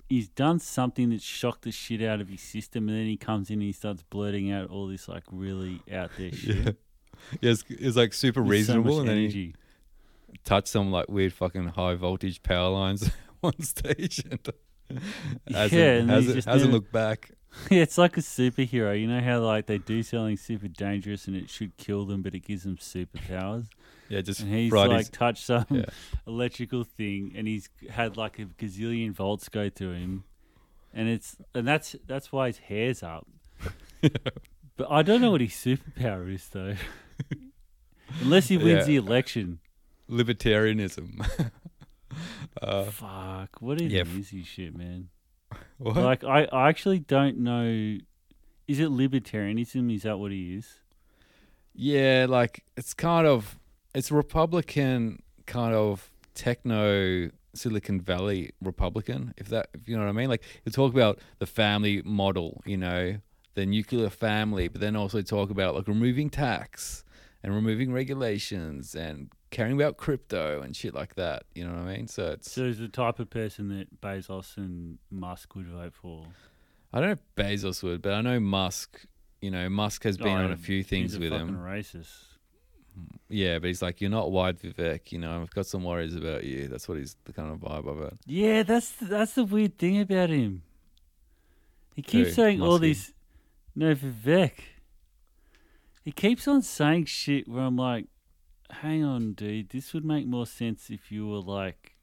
[0.09, 3.49] he's done something that shocked the shit out of his system and then he comes
[3.49, 6.55] in and he starts blurting out all this like really out there shit.
[6.57, 6.71] Yeah.
[7.41, 9.55] Yeah, it's, it's like super so reasonable, much and then he
[10.43, 13.09] touched some like weird fucking high voltage power lines
[13.43, 14.39] on stage, and
[15.51, 17.31] hasn't, Yeah, and hasn't, just hasn't looked back.
[17.71, 18.99] Yeah, it's like a superhero.
[18.99, 22.35] You know how like they do something super dangerous and it should kill them, but
[22.35, 23.65] it gives them superpowers.
[24.09, 25.85] Yeah, just And he's like his- touched some Yeah.
[26.27, 30.25] electrical thing, and he's had like a gazillion volts go through him,
[30.93, 33.25] and it's and that's that's why his hair's up.
[34.01, 36.75] but I don't know what his superpower is though.
[38.21, 38.83] Unless he wins Yeah.
[38.83, 39.59] the election.
[40.09, 41.25] Libertarianism.
[42.61, 45.09] uh, Fuck, what is yeah, f- shit, man?
[45.77, 45.97] what?
[45.97, 47.97] Like I, I actually don't know.
[48.67, 49.93] Is it libertarianism?
[49.93, 50.67] Is that what he is?
[51.77, 53.57] yeah, like it's kind of
[53.93, 60.13] it's Republican kind of techno Silicon Valley Republican, if that if you know what I
[60.13, 60.27] mean.
[60.27, 63.17] Like you talk about the family model, you know,
[63.53, 67.03] the nuclear family, but then also talk about like removing tax
[67.43, 71.43] and removing regulations and caring about crypto and shit like that.
[71.55, 72.07] You know what I mean?
[72.07, 76.25] So it's So he's the type of person that Bezos and Musk would vote for.
[76.93, 79.05] I don't know if Bezos would, but I know Musk.
[79.41, 81.57] You know, Musk has been Oh, on a oh, few things a with him.
[81.57, 82.11] Racist.
[83.29, 85.11] Yeah, but he's like, you're not white, Vivek.
[85.11, 86.67] You know, I've got some worries about you.
[86.67, 88.13] That's what he's the kind of vibe of it.
[88.25, 90.63] Yeah, that's that's the weird thing about him.
[91.95, 92.35] He keeps Who?
[92.35, 93.13] saying all these.
[93.75, 94.53] No, Vivek.
[96.03, 98.07] He keeps on saying shit where I'm like,
[98.69, 99.69] hang on, dude.
[99.69, 101.95] This would make more sense if you were like,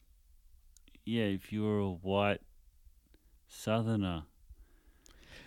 [1.05, 2.41] yeah, if you were a white
[3.49, 4.25] southerner.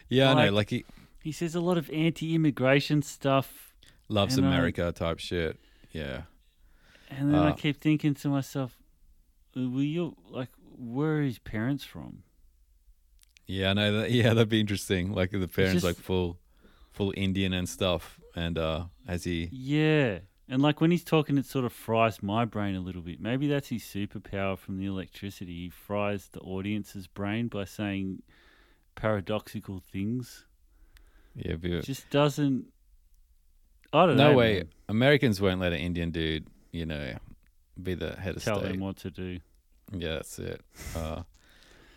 [0.10, 0.40] Yeah, I know.
[0.40, 0.86] Like- Like he
[1.24, 3.74] He says a lot of anti-immigration stuff,
[4.08, 5.60] loves And I- America type shit.
[5.92, 6.24] Yeah.
[7.10, 7.56] and then I Uh.
[7.56, 8.78] keep thinking to myself,
[9.56, 12.24] "Were you like, where are his parents from?"
[13.46, 14.12] Yeah, I know that.
[14.20, 15.12] Yeah, that'd be interesting.
[15.14, 16.38] Like the parents, just- like full,
[16.92, 18.20] full Indian and stuff.
[18.36, 20.20] And uh, as he, Yeah.
[20.50, 23.20] And like when he's talking, it sort of fries my brain a little bit.
[23.20, 25.54] Maybe that's his superpower from the electricity.
[25.64, 28.24] He fries the audience's brain by saying
[28.96, 30.46] paradoxical things.
[31.36, 32.68] yeah, be, It just doesn't.
[33.92, 34.32] I don't no know.
[34.32, 34.54] No way.
[34.56, 34.70] man.
[34.90, 37.16] Americans won't let an Indian dude, you know,
[37.82, 38.64] be the head of Tell state.
[38.64, 39.40] Tell them what to do.
[39.92, 40.62] Yeah, that's it.
[40.96, 41.24] Uh,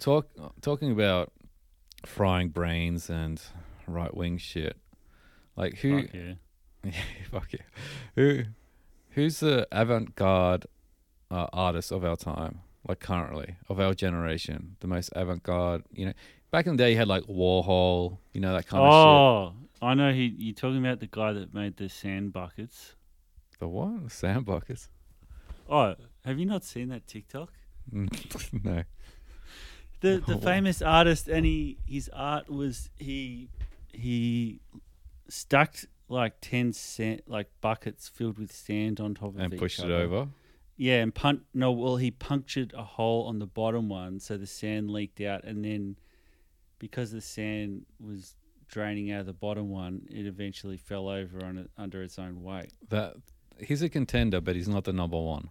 [0.00, 0.28] talk
[0.60, 1.32] talking about
[2.04, 3.40] frying brains and
[3.86, 4.76] right wing shit.
[5.56, 6.04] Like who?
[6.12, 6.34] Yeah.
[7.30, 7.60] fuck yeah.
[8.14, 8.42] Who?
[9.10, 10.66] Who's the avant garde
[11.30, 12.60] uh, artist of our time?
[12.88, 15.82] Like currently of our generation, the most avant garde.
[15.92, 16.12] You know,
[16.50, 18.18] back in the day, you had like Warhol.
[18.32, 20.12] You know that kind of Oh, I know.
[20.12, 20.34] He.
[20.38, 22.94] You're talking about the guy that made the sand buckets.
[23.58, 24.10] The what?
[24.10, 24.88] Sand buckets?
[25.68, 27.52] Oh, have you not seen that TikTok?
[27.92, 28.84] no.
[30.00, 33.48] the the famous artist and he his art was he
[33.92, 34.60] he
[35.28, 39.78] stacked like 10 cent like buckets filled with sand on top of And each pushed
[39.78, 39.94] it other.
[39.94, 40.28] over.
[40.76, 44.46] yeah and pun- no well he punctured a hole on the bottom one so the
[44.46, 45.96] sand leaked out and then
[46.78, 48.34] because the sand was
[48.68, 52.42] draining out of the bottom one it eventually fell over on it under its own
[52.42, 53.14] weight That
[53.58, 55.48] he's a contender, but he's not the number one.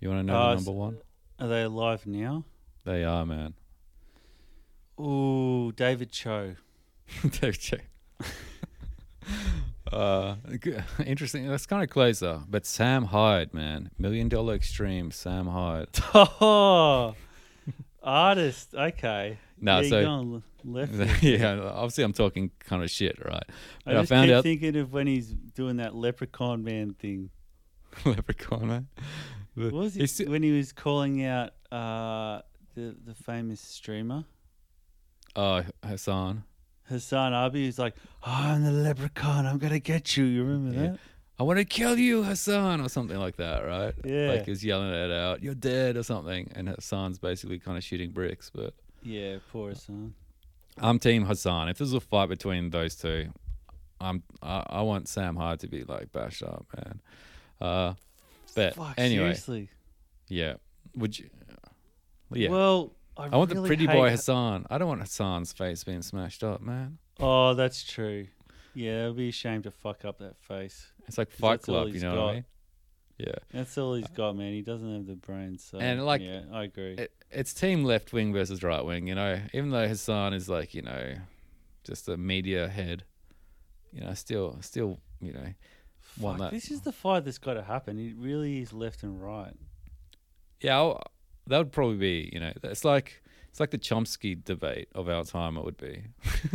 [0.00, 0.98] You want to know Uh, the number one?
[1.38, 2.44] are they alive now
[2.84, 3.54] They are, man.
[5.00, 6.56] Ooh, David Choe.
[7.40, 7.80] Dave Che.
[9.92, 10.36] Uh,
[11.06, 11.46] interesting.
[11.48, 12.42] That's kind of closer.
[12.48, 15.10] But Sam Hyde, man, million dollar extreme.
[15.10, 15.88] Sam Hyde.
[16.14, 17.14] Oh,
[18.02, 18.74] artist.
[18.74, 19.38] Okay.
[19.60, 20.92] No, yeah, so- going left.
[21.22, 23.44] yeah, obviously I'm talking kind of shit, right?
[23.48, 23.52] I
[23.84, 27.30] But I, just found keep out thinking of when he's doing that leprechaun man thing.
[28.04, 28.88] Leprechaun, man.
[29.56, 32.42] The- was he's it when he was calling out uh,
[32.74, 34.24] the the famous streamer
[35.34, 36.44] Oh, Hasan.
[36.88, 37.66] Hasan Abi?
[37.66, 37.94] is like,
[38.24, 39.46] oh, "I'm the leprechaun.
[39.46, 40.86] I'm gonna get you." You remember Yeah.
[40.92, 40.98] that?
[41.38, 43.94] I want to kill you, Hasan, or something like that, right?
[44.04, 44.28] Yeah.
[44.28, 48.10] Like he's yelling it out, "You're dead" or something, and Hasan's basically kind of shooting
[48.10, 48.50] bricks.
[48.54, 48.72] But
[49.02, 50.14] Yeah, poor Hasan.
[50.78, 51.68] I'm Team Hasan.
[51.68, 53.32] If there's a fight between those two,
[54.00, 57.00] I'm I, I want Sam Hyde to be like bashed up, man.
[57.60, 57.94] Uh,
[58.54, 59.68] but Fuck, anyway, seriously.
[60.28, 60.54] yeah.
[60.94, 61.28] Would you?
[62.32, 62.48] Yeah.
[62.50, 64.66] Well, I, I want the pretty boy Hasan.
[64.68, 66.98] I don't want Hasan's face being smashed up, man.
[67.18, 68.26] Oh, that's true.
[68.74, 70.92] Yeah, it'd be a shame to fuck up that face.
[71.08, 72.44] It's like Fight Club, you know what I mean?
[73.18, 73.32] Yeah.
[73.50, 74.52] That's all he's got, man.
[74.52, 75.64] He doesn't have the brains.
[75.64, 76.94] So, And, like, yeah, I agree.
[76.94, 79.40] It, it's team left wing versus right wing, you know.
[79.54, 81.14] Even though Hasan is like, you know,
[81.84, 83.04] just a media head,
[83.92, 85.54] you know, still, still, you know,
[86.20, 86.54] want Fuck, that.
[86.54, 87.98] this is the fight that's got to happen.
[87.98, 89.54] It really is left and right.
[90.60, 91.02] Yeah, I'll,
[91.48, 95.24] that would probably be, you know, it's like it's like the Chomsky debate of our
[95.24, 95.56] time.
[95.56, 96.02] It would be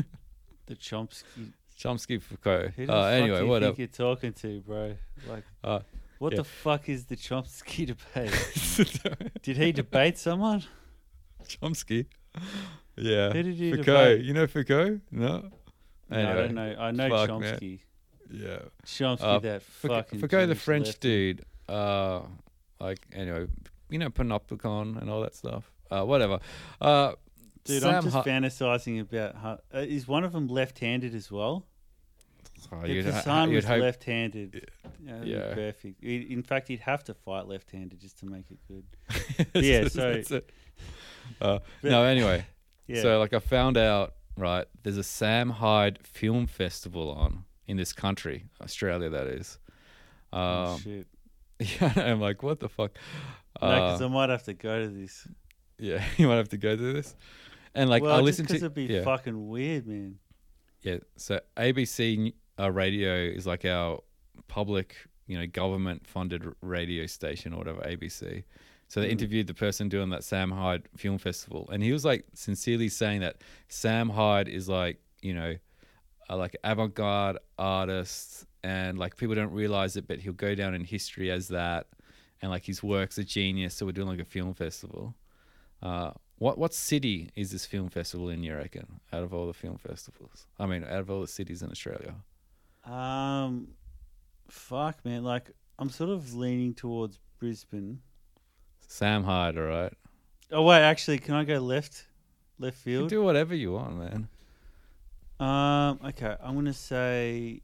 [0.67, 1.53] The Chomsky.
[1.79, 2.69] Chomsky Foucault.
[2.75, 3.75] Who the Uh, fuck anyway, do you whatever.
[3.75, 4.95] think you're talking to, bro?
[5.27, 5.79] Like, Uh,
[6.19, 6.37] what yeah.
[6.37, 9.41] the fuck is the Chomsky debate?
[9.41, 10.63] Did he debate someone?
[11.47, 12.05] Chomsky.
[12.95, 13.31] Yeah.
[13.33, 13.83] Who did he Foucault.
[14.09, 14.25] debate?
[14.25, 14.99] You know Foucault?
[15.09, 15.49] No.
[16.09, 16.75] No, I don't know.
[16.79, 17.55] I know fuck, man.
[17.59, 17.79] Chomsky.
[18.29, 18.59] Yeah.
[18.85, 20.19] Chomsky, Uh, that Foucault, fucking.
[20.19, 21.33] Foucault the French lefty.
[21.33, 21.45] dude.
[21.67, 22.21] Uh,
[22.79, 23.47] like anyway,
[23.91, 25.71] you know Panopticon and all that stuff.
[25.91, 26.39] Uh, whatever.
[26.79, 27.13] Uh,
[27.65, 29.35] Dude, Sam I'm just Hu- fantasizing about.
[29.35, 31.67] How, uh, is one of them left-handed as well?
[32.71, 34.69] Oh, if Hasan was hope- left-handed,
[35.03, 35.53] yeah, Yeah.
[35.53, 36.03] perfect.
[36.03, 38.85] I- In fact, he'd have to fight left-handed just to make it good.
[39.63, 40.49] Yeah, so- That's it.
[41.39, 42.45] Uh, no, anyway.
[42.87, 43.01] Yeah.
[43.03, 47.93] So like I found out right, there's a Sam Hyde film festival on in this
[47.93, 49.09] country, Australia.
[49.09, 49.59] That is.
[50.33, 50.39] oh,
[50.73, 51.07] Um, shit.
[51.81, 52.91] yeah, I'm like, what the fuck?
[53.61, 55.27] No, Uh, because I might have to go to this.
[55.77, 57.15] yeah, you might have to go to this.
[57.75, 59.03] And like well, I listen to it'd be yeah.
[59.03, 60.15] fucking weird, man.
[60.81, 60.97] Yeah.
[61.15, 63.99] So ABC uh, radio is like our
[64.47, 64.95] public,
[65.27, 68.43] you know, government funded radio station or whatever, ABC.
[68.87, 69.11] So they Mm.
[69.11, 73.21] interviewed the person doing that Sam Hyde Film Festival, and he was like sincerely saying
[73.21, 73.37] that
[73.69, 75.55] Sam Hyde is like, you know,
[76.27, 80.83] a, like avant-garde artist, and like people don't realize it, but he'll go down in
[80.83, 81.87] history as that,
[82.41, 83.75] and like his work's a genius.
[83.75, 85.15] So we're doing like a film festival.
[85.81, 88.43] Uh, what what city is this film festival in?
[88.43, 88.99] You reckon?
[89.13, 92.15] Out of all the film festivals, I mean, out of all the cities in Australia.
[92.85, 93.69] Um,
[94.49, 95.23] fuck, man.
[95.23, 98.01] Like, I'm sort of leaning towards Brisbane.
[98.87, 99.93] Sam Hyde, all right.
[100.51, 102.05] Oh wait, actually, can I go left?
[102.59, 103.09] Left field.
[103.09, 104.27] do whatever you want, man.
[105.39, 107.61] Um, okay, I'm gonna say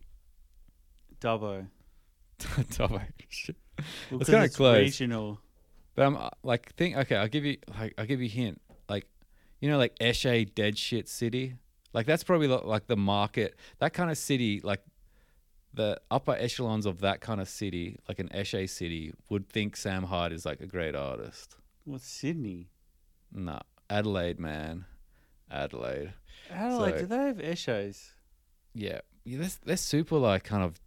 [1.21, 1.67] Dubbo.
[2.39, 3.01] Dubbo.
[3.29, 3.55] Shit.
[4.11, 4.77] Well, It's 'cause kinda close.
[4.77, 5.39] Regional.
[5.95, 6.95] But I'm uh, like, think.
[6.97, 8.61] Okay, I'll give you like, I'll give you a hint.
[8.89, 9.05] Like,
[9.59, 11.55] you know, like Eshay, dead shit city.
[11.93, 13.55] Like that's probably lo- like the market.
[13.79, 14.81] That kind of city, like
[15.73, 20.03] the upper echelons of that kind of city, like an Eshay city, would think Sam
[20.03, 21.55] Hyde is like a great artist.
[21.85, 22.69] What's Sydney?
[23.31, 24.85] Nah, Adelaide, man,
[25.49, 26.13] Adelaide.
[26.51, 28.09] Adelaide, So- do they have Eshays?
[28.73, 29.39] Yeah, yeah.
[29.39, 30.79] That's that's super like kind of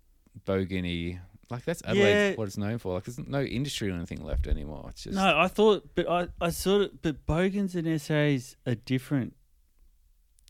[0.46, 1.20] bogany.
[1.50, 2.30] Like that's Adelaide.
[2.30, 2.34] Yeah.
[2.36, 2.94] What it's known for.
[2.94, 4.86] Like there's no industry or anything left anymore.
[4.90, 8.76] It's just No, I thought, but I, I sort of, but Bogans and eshays are
[8.76, 9.34] different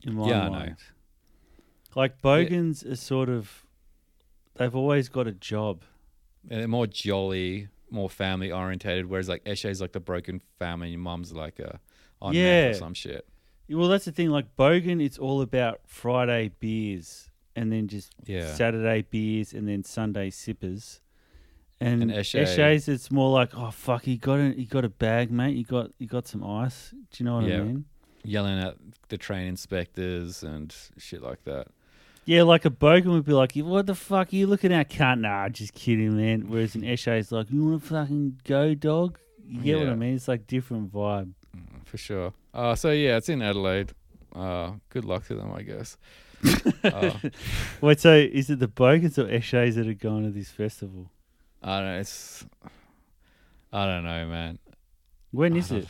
[0.04, 0.50] in my Yeah, I know.
[0.50, 0.76] mind.
[1.96, 3.64] Like Bogans are sort of,
[4.56, 5.82] they've always got a job.
[6.50, 9.06] and they're more jolly, more family orientated.
[9.06, 10.90] Whereas like Eshay's like the broken family.
[10.90, 11.80] Your mum's like a
[12.20, 12.66] on meth Yeah.
[12.68, 13.26] or some shit.
[13.70, 14.28] Well, that's the thing.
[14.30, 18.52] Like Bogan, it's all about Friday beers and then just Yeah.
[18.54, 21.00] Saturday beers and then Sunday sippers.
[21.82, 25.56] And, And it's more like, oh fuck, you got a you got a bag, mate.
[25.56, 26.90] You got you got some ice.
[26.90, 27.56] Do you know what Yeah.
[27.56, 27.84] I mean?
[28.22, 28.76] Yelling at
[29.08, 31.68] the train inspectors and shit like that.
[32.26, 35.20] Yeah, like a Bogan would be like, "What the fuck are you looking at, cunt?"
[35.20, 36.48] Nah, just kidding, man.
[36.50, 39.18] Whereas an Eshay's like, "You want to fucking go, dog?"
[39.48, 40.14] You get what I mean?
[40.14, 41.32] It's like different vibe.
[41.86, 42.34] For sure.
[42.52, 43.92] Uh, so yeah, it's in Adelaide.
[44.34, 45.96] Uh, good luck to them, I guess.
[46.84, 47.12] Uh,
[47.80, 51.10] Wait, so is it the Bogans or Eshay's that are going to this festival?
[51.62, 51.98] I don't know.
[52.00, 52.46] It's
[53.72, 54.58] I don't know, man.
[55.30, 55.86] When is it?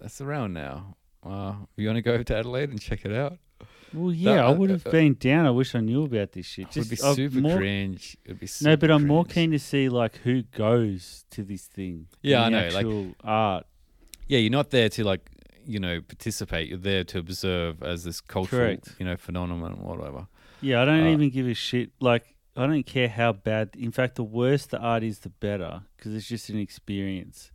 [0.00, 0.96] It's around now.
[1.24, 3.38] Uh, you want to go to Adelaide and check it out?
[3.92, 5.46] Well, yeah, I uh, would have uh, been down.
[5.46, 6.76] I wish I knew about this shit.
[6.76, 8.16] It would be I'm super more- cringe.
[8.24, 11.64] It'd be super No, but I'm more keen to see like who goes to this
[11.66, 12.08] thing.
[12.22, 13.66] Yeah, I know, like- art.
[14.26, 15.30] Yeah, you're not there to like
[15.66, 16.68] you know participate.
[16.68, 18.94] You're there to observe as this cultural Correct.
[18.98, 20.26] you know phenomenon or whatever.
[20.60, 21.90] Yeah, I don't Uh, even give a shit.
[22.00, 23.70] Like, I don't care how bad.
[23.76, 27.50] In fact, the worse the art is, the better, because it's just an experience.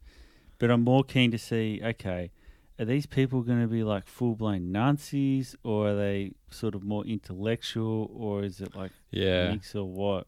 [0.59, 1.81] But I'm more keen to see.
[1.83, 2.31] Okay,
[2.77, 6.83] are these people going to be like full blown Nazis, or are they sort of
[6.83, 9.51] more intellectual, or is it like Yeah.
[9.51, 10.27] mix or what?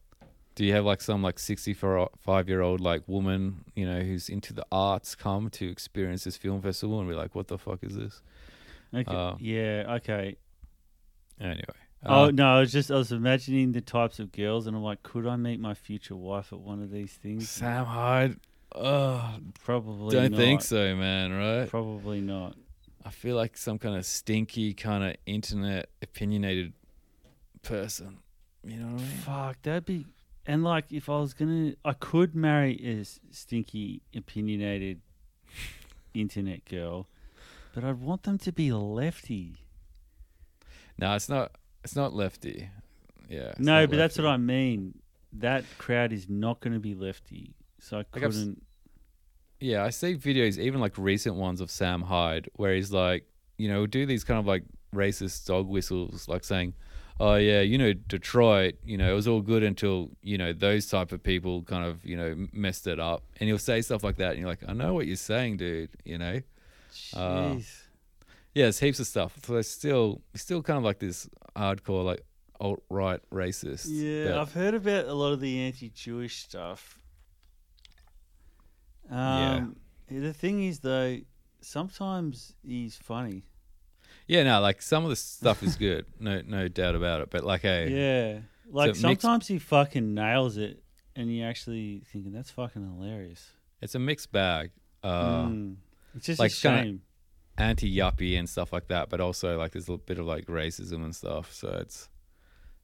[0.61, 4.53] Do you have like some like 65 year old like woman you know who's into
[4.53, 7.95] the arts come to experience this film festival and be like, what the fuck is
[7.95, 8.21] this?
[8.93, 10.35] Okay, Uh, yeah, okay.
[11.39, 11.63] Anyway.
[12.05, 14.83] oh uh, no, I was just I was imagining the types of girls, and I'm
[14.83, 17.49] like, could I meet my future wife at one of these things?
[17.49, 18.39] Sam Hyde.
[18.75, 20.37] Oh, Probably don't not.
[20.37, 21.33] think so, man.
[21.33, 21.67] Right?
[21.67, 22.53] Probably not.
[23.03, 26.73] I feel like some kind of stinky kind of internet opinionated
[27.63, 28.19] person.
[28.63, 29.17] You know what I mean?
[29.25, 30.05] Fuck, that'd be.
[30.45, 35.01] And like, if I was gonna, I could marry a stinky, opinionated
[36.13, 37.07] internet girl,
[37.73, 39.57] but I'd want them to be lefty.
[40.97, 41.51] No, it's not.
[41.83, 42.69] It's not lefty.
[43.29, 43.53] Yeah.
[43.57, 44.99] no, but that's what I mean.
[45.33, 48.61] That crowd is not going to be lefty, so I Like, couldn't.
[49.61, 53.25] Yeah, I see videos, even like recent ones of Sam Hyde, where he's like,
[53.57, 54.63] you know, do these kind of like
[54.93, 56.73] racist dog whistles, like saying,
[57.21, 60.87] "Oh yeah, you know, Detroit, you know, it was all good until you know those
[60.87, 64.17] type of people kind of you know messed it up," and he'll say stuff like
[64.17, 66.41] that, and you're like, "I know what you're saying, dude," you know.
[67.15, 67.83] Uh, Jeez.
[68.53, 69.37] Yeah, there's heaps of stuff.
[69.45, 72.21] So there's still, still kind of like this hardcore, like
[72.59, 73.85] alt right racist.
[73.89, 76.99] yeah, that- I've heard about a lot of the anti-Jewish stuff.
[79.09, 79.55] Yeah.
[79.55, 79.75] Um,
[80.09, 81.19] The thing is, though,
[81.61, 83.43] sometimes he's funny.
[84.31, 87.29] Yeah, no, like some of the stuff is good, no, no doubt about it.
[87.29, 88.39] But like, hey, Yeah.
[88.73, 90.81] Like a sometimes he fucking nails it
[91.15, 93.49] and you're actually thinking that's fucking hilarious.
[93.81, 94.71] it's a mixed bag.
[95.03, 95.75] Uh, Mm.
[96.15, 97.01] It's just like a shame.
[97.57, 101.03] anti yuppie and stuff like that, but also like there's a bit of like racism
[101.03, 101.51] and stuff.
[101.53, 102.07] So it's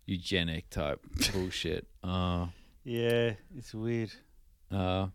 [0.06, 1.00] eugenic type
[1.34, 1.88] bullshit.
[2.04, 2.48] Uh,
[2.84, 4.12] yeah, it's weird.
[4.72, 5.08] uh,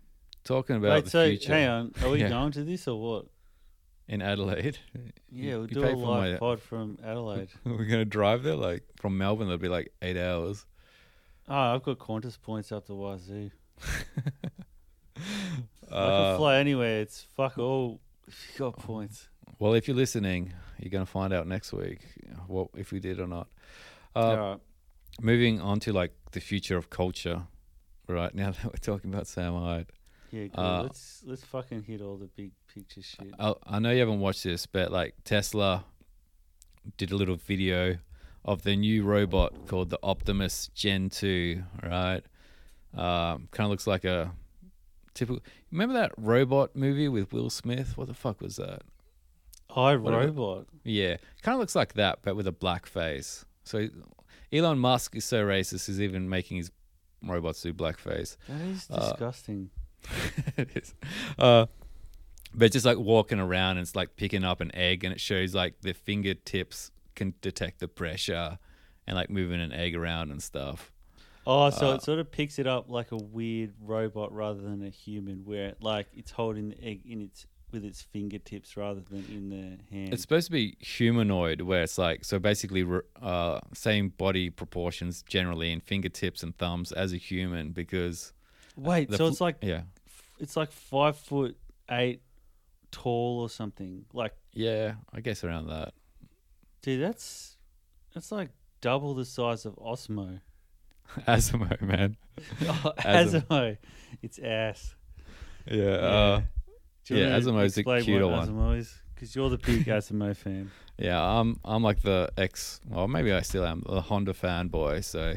[0.45, 1.93] talking about Wait, the so future hang on.
[2.03, 2.29] Are we Yeah.
[2.31, 3.27] going to this or what?
[4.09, 4.79] In Adelaide.
[5.31, 5.99] Yeah, we'll you do a live
[6.33, 7.49] my- pod from Adelaide.
[7.65, 9.47] We're gonna drive there, like from Melbourne.
[9.49, 10.67] That'll be like eight hours.
[11.49, 13.51] oh, I've got Qantas points up the wazoo.
[15.17, 15.21] I
[15.89, 17.01] can Uh, fly anywhere.
[17.01, 18.01] It's fuck all.
[18.27, 19.29] You got points.
[19.59, 22.01] well, if you're listening, you're gonna find out next week
[22.47, 23.49] what if we did or not.
[24.17, 24.59] Uh, right.
[25.21, 27.43] Moving on to like the future of culture.
[28.09, 29.87] Right now that we're talking about Sam Hyde.
[30.31, 30.59] Yeah, good.
[30.59, 33.33] uh, let's let's fucking hit all the big picture shit.
[33.39, 35.85] I, I know you haven't watched this, but like Tesla
[36.97, 37.99] did a little video
[38.45, 42.23] of the new robot called the Optimus Gen 2, right?
[42.95, 44.33] Um, kind of looks like a
[45.15, 45.43] typical.
[45.71, 47.97] Remember that robot movie with Will Smith?
[47.97, 48.83] What the fuck was that?
[49.75, 50.27] I whatever.
[50.27, 50.67] robot.
[50.85, 53.45] Yeah, kind of looks like that, but with a black face.
[53.65, 53.89] So
[54.53, 56.71] Elon Musk is so racist, he's even making his
[57.25, 58.37] robots do blackface.
[58.49, 59.71] That is Uh, disgusting.
[60.57, 60.95] it is.
[61.39, 61.67] Uh,
[62.55, 65.55] but just like walking around and it's like picking up an egg and it shows
[65.55, 68.59] like the fingertips can detect the pressure
[69.07, 70.93] and like moving an egg around and stuff.
[71.47, 74.85] Oh, so Uh, it sort of picks it up like a weird robot rather than
[74.85, 79.25] a human, where like it's holding the egg in its with its fingertips rather than
[79.31, 80.13] in the hand.
[80.13, 82.87] It's supposed to be humanoid where it's like, so basically
[83.21, 88.35] uh, same body proportions generally in fingertips and thumbs as a human because.
[88.77, 89.83] Wait, so fl- it's like Yeah.
[90.39, 91.57] it's like five foot
[91.91, 92.21] eight
[92.93, 94.05] tall or something.
[94.13, 95.93] Like, Yeah, I guess around that.
[96.83, 97.57] dude, that's
[98.15, 100.41] that's like double the size of Osmo.
[101.27, 102.17] Asimo, man.
[102.63, 103.43] oh, Asimo.
[103.49, 103.77] Asimo,
[104.23, 104.95] it's ass.
[105.67, 105.85] Yeah.
[105.85, 106.43] Uh,
[107.09, 108.49] yeah, Asimo's the cuter one.
[108.49, 108.95] Asimo is?
[109.15, 110.71] Because you're the big Asimo fan.
[110.99, 112.81] Yeah, I'm I'm like the ex.
[112.89, 115.05] Well, maybe I still am the Honda fanboy.
[115.05, 115.35] So,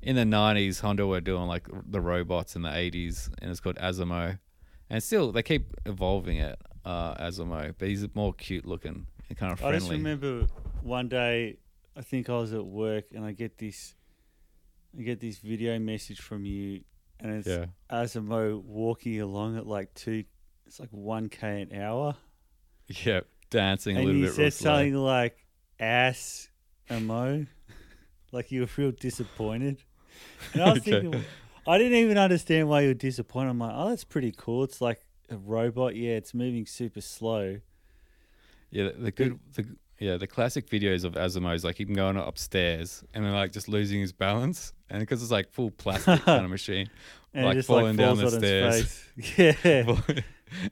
[0.00, 3.76] in the '90s, Honda were doing like the robots in the '80s, and it's called
[3.76, 4.38] Asimo,
[4.90, 7.74] and still they keep evolving it, uh, Asimo.
[7.78, 9.76] But he's more cute looking and kind of friendly.
[9.76, 10.46] I just remember
[10.82, 11.58] one day,
[11.96, 13.94] I think I was at work and I get this,
[14.98, 16.82] I get this video message from you,
[17.20, 17.66] and it's Yeah.
[17.90, 20.24] Asimo walking along at like two,
[20.66, 22.16] it's like one k an hour,
[22.88, 23.20] Yeah,
[23.50, 24.26] dancing a little bit.
[24.26, 25.36] real said something like
[25.78, 26.48] ass
[26.88, 27.46] amo,
[28.32, 29.82] like you were real disappointed.
[30.54, 31.00] And I was Okay.
[31.02, 31.24] thinking,
[31.66, 33.50] I didn't even understand why you were disappointed.
[33.50, 34.64] I'm like, oh, that's pretty cool.
[34.64, 35.00] It's like
[35.30, 35.96] a robot.
[35.96, 37.60] Yeah, it's moving super slow.
[38.70, 39.38] Yeah, the, the good.
[39.54, 39.66] The,
[39.98, 43.68] yeah, the classic videos of Asimo is like him going upstairs and then like just
[43.68, 46.88] losing his balance, and because it's like full plastic kind of machine,
[47.32, 49.04] And like just falling like down the stairs.
[49.38, 49.96] Yeah.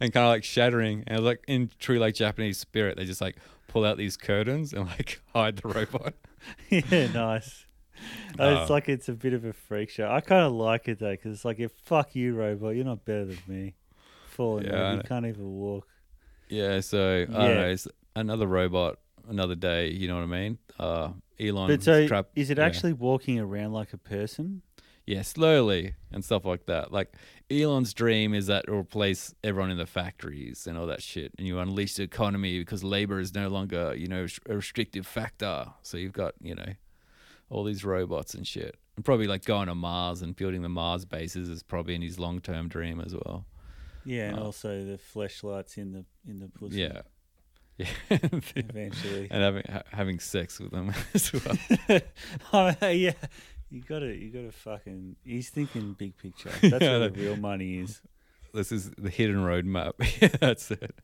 [0.01, 1.05] and kind of like shattering.
[1.07, 3.37] And like in true like Japanese spirit, they just like
[3.69, 6.15] pull out these curtains and like hide the robot.
[6.69, 7.67] yeah, nice.
[8.39, 10.11] Uh, it's like it's a bit of a freak show.
[10.11, 13.05] I kind of like it though, because it's like, if fuck you, robot, you're not
[13.05, 13.75] better than me.
[14.31, 15.03] Falling Yeah, I you know.
[15.03, 15.87] can't even walk.
[16.49, 17.27] Yeah, so I Yeah.
[17.27, 17.69] don't know.
[17.71, 19.91] It's another robot, another day.
[19.91, 20.59] You know what I mean?
[20.79, 21.69] Uh, Elon.
[21.69, 22.65] But so, trap- is it yeah.
[22.65, 24.63] actually walking around like a person?
[25.07, 26.93] Yeah, slowly and stuff like that.
[26.93, 27.15] Like
[27.51, 31.47] Elon's dream is that it'll replace everyone in the factories and all that shit, and
[31.47, 35.67] you unleash the economy because labor is no longer, you know, a restrictive factor.
[35.83, 36.75] So you've got, you know,
[37.49, 41.05] all these robots and shit, and probably like going to Mars and building the Mars
[41.05, 43.47] bases is probably in his long-term dream as well.
[44.05, 46.81] Yeah, and Uh, also the fleshlights in the in the pussy.
[46.81, 47.03] Yeah,
[47.79, 47.87] yeah,
[48.57, 49.29] eventually.
[49.31, 52.01] and having ha- having sex with them as well.
[52.53, 53.13] oh, yeah,
[53.71, 55.17] you gotta you gotta fucking.
[55.25, 56.51] He's thinking big picture.
[56.63, 58.01] That's Yeah, where the real money is,
[58.55, 59.95] this is the hidden road map.
[60.21, 60.95] yeah, that's it.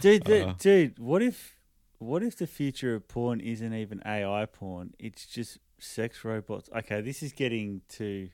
[0.00, 0.24] dude.
[0.24, 0.54] th- Uh.
[0.58, 1.56] dude, what if
[1.98, 4.94] what if the future of porn isn't even AI porn?
[4.98, 6.68] It's just sex robots.
[6.76, 8.28] Okay, this is getting to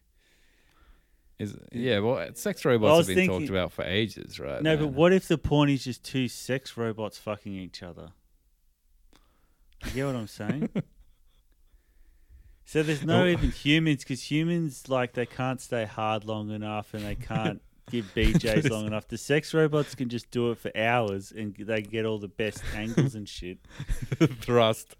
[1.43, 4.62] Is yeah, well, sex robots have been talked about for ages, right?
[4.62, 4.74] no.
[4.76, 4.80] now.
[4.82, 8.11] But what if the porn is just two sex robots fucking each other?
[9.86, 10.68] You get what I'm saying?
[12.64, 13.26] So there's no Oh.
[13.26, 17.61] even humans because humans like they can't stay hard long enough and they can't
[17.91, 19.09] give BJs long enough.
[19.09, 22.62] The sex robots can just do it for hours and they get all the best
[22.74, 23.59] angles and shit.
[24.41, 24.97] thrust,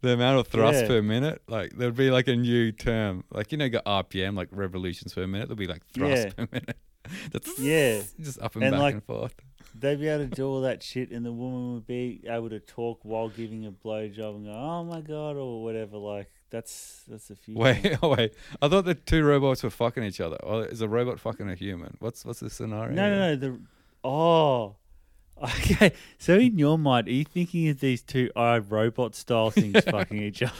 [0.00, 0.88] the amount of thrust Yeah.
[0.88, 4.48] per minute, like there'd be like a new term, like you know, got RPM, like
[4.50, 5.48] revolutions per minute.
[5.48, 6.30] There'll be like thrust Yeah.
[6.32, 6.76] per minute.
[7.32, 8.02] That's Yeah.
[8.20, 9.34] just up and, And, back like, and forth.
[9.78, 12.60] They'd be able to do all that shit and the woman would be able to
[12.60, 15.98] talk while giving a blowjob and go, "Oh my god" or whatever.
[15.98, 17.60] Like that's that's the future.
[17.60, 20.36] Wait, oh wait, I thought the two robots were fucking each other.
[20.42, 21.96] Or is a robot fucking a human?
[22.00, 22.94] What's what's the scenario?
[22.94, 23.36] No, no, no.
[23.36, 23.60] The
[24.04, 24.76] oh,
[25.42, 25.92] okay.
[26.18, 30.22] So in your mind, are you thinking of these two uh, robot style things fucking
[30.22, 30.52] each other?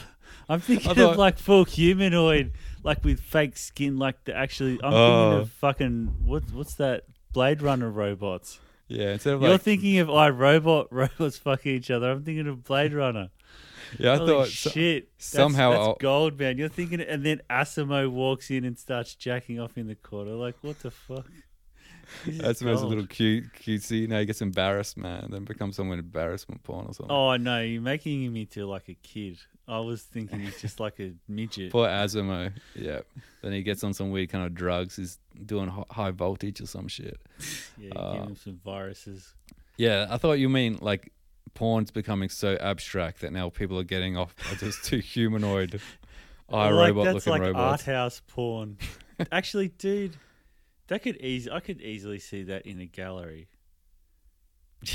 [0.49, 4.79] I'm thinking thought- of like full humanoid, like with fake skin, like the actually.
[4.83, 5.29] I'm Oh.
[5.29, 6.43] thinking of fucking what?
[6.53, 7.03] What's that?
[7.33, 8.59] Blade Runner robots.
[8.87, 12.09] Yeah, instead of You're like, thinking of I Robot robots fucking each other.
[12.09, 13.29] I'm thinking of Blade Runner.
[13.99, 15.09] yeah, I Holy thought so- shit!
[15.17, 16.57] Somehow that's, I'll- gold, man.
[16.57, 20.31] You're thinking, and then Asimo walks in and starts jacking off in the corner.
[20.31, 21.25] Like, what the fuck?
[22.25, 22.85] This is that's a gold.
[22.89, 24.07] little cute, cutesy.
[24.07, 27.13] Now he gets embarrassed, man, then becomes someone embarrassment porn or something.
[27.13, 29.37] Oh no, you're making him into like a kid.
[29.67, 31.73] I was thinking he's just like a midget.
[31.73, 32.53] Poor Asimo.
[32.73, 33.01] Yeah.
[33.41, 34.95] Then he gets on some weird kind of drugs.
[34.95, 37.19] He's doing hi- high voltage or some shit.
[37.77, 39.33] Yeah, uh, give him some viruses.
[39.77, 41.11] Yeah, I thought you mean like
[41.53, 45.79] porn's becoming so abstract that now people are getting off by just two humanoid
[46.49, 47.87] eye like robot that's looking like robots.
[47.87, 48.77] art house porn.
[49.31, 50.17] Actually, dude,
[50.87, 51.49] that could easy.
[51.51, 53.47] I could easily see that in a gallery.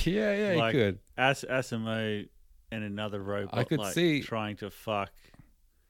[0.05, 0.99] Yeah, yeah, Like- you could.
[1.17, 2.29] As Asimo
[2.71, 3.59] and another robot.
[3.59, 5.13] I could like, see- trying to fuck.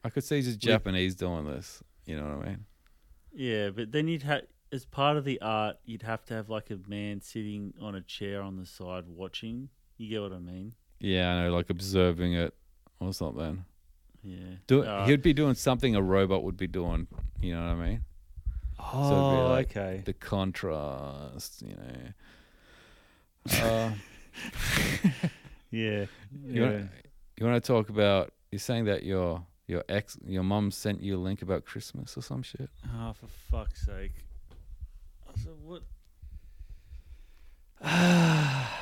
[0.05, 1.83] I could see just Japanese doing this.
[2.07, 2.65] You know what I mean?
[3.33, 4.43] Yeah, but then you'd have
[4.73, 8.01] as part of the art, you'd have to have like a man sitting on a
[8.01, 9.69] chair on the side watching.
[10.03, 10.75] You get what I mean?
[10.99, 12.53] Yeah, I know, like observing it
[12.99, 13.65] or something.
[14.25, 14.57] Yeah.
[14.67, 17.07] Do Uh, he'd be doing something a robot would be doing.
[17.41, 18.05] You know what I mean?
[18.81, 20.03] Oh, So like okay.
[20.05, 22.13] The contrast, you know.
[23.63, 23.93] Uh,
[25.71, 26.07] Yeah.
[26.33, 26.63] You yeah.
[26.63, 26.91] want
[27.39, 28.33] you want to talk about?
[28.51, 32.23] You're saying that your your ex, your mum sent you a link about Christmas or
[32.23, 32.71] some shit.
[32.97, 34.15] Oh, for fuck's sake.
[35.45, 35.83] So what?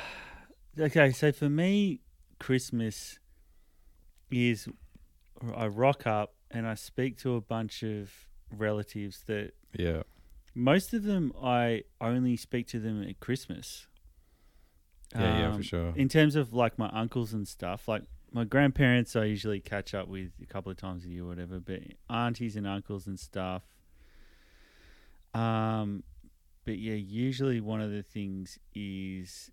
[0.81, 2.01] okay, so for me,
[2.39, 3.19] Christmas
[4.31, 4.67] is
[5.55, 8.11] I rock up and I speak to a bunch of
[8.51, 10.03] relatives that Yeah,
[10.53, 13.87] most of them I only speak to them at Christmas.
[15.13, 15.93] yeah, yeah, for Um, sure.
[15.95, 20.07] In terms of like my uncles and stuff, like my grandparents, I usually catch up
[20.07, 21.59] with a couple of times a year, or whatever.
[21.59, 23.63] But aunties and uncles and stuff.
[25.33, 26.03] Um,
[26.65, 29.51] but yeah, usually one of the things is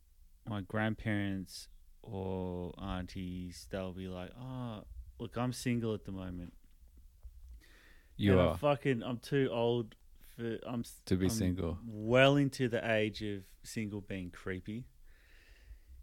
[0.49, 1.69] my grandparents
[2.03, 3.67] or aunties.
[3.71, 4.85] They'll be like, "Oh,
[5.19, 6.53] look, I'm single at the moment.
[8.17, 9.03] You and are I'm fucking.
[9.03, 9.95] I'm too old
[10.37, 10.59] for.
[10.67, 11.79] I'm to be I'm single.
[11.87, 14.85] Well into the age of single being creepy.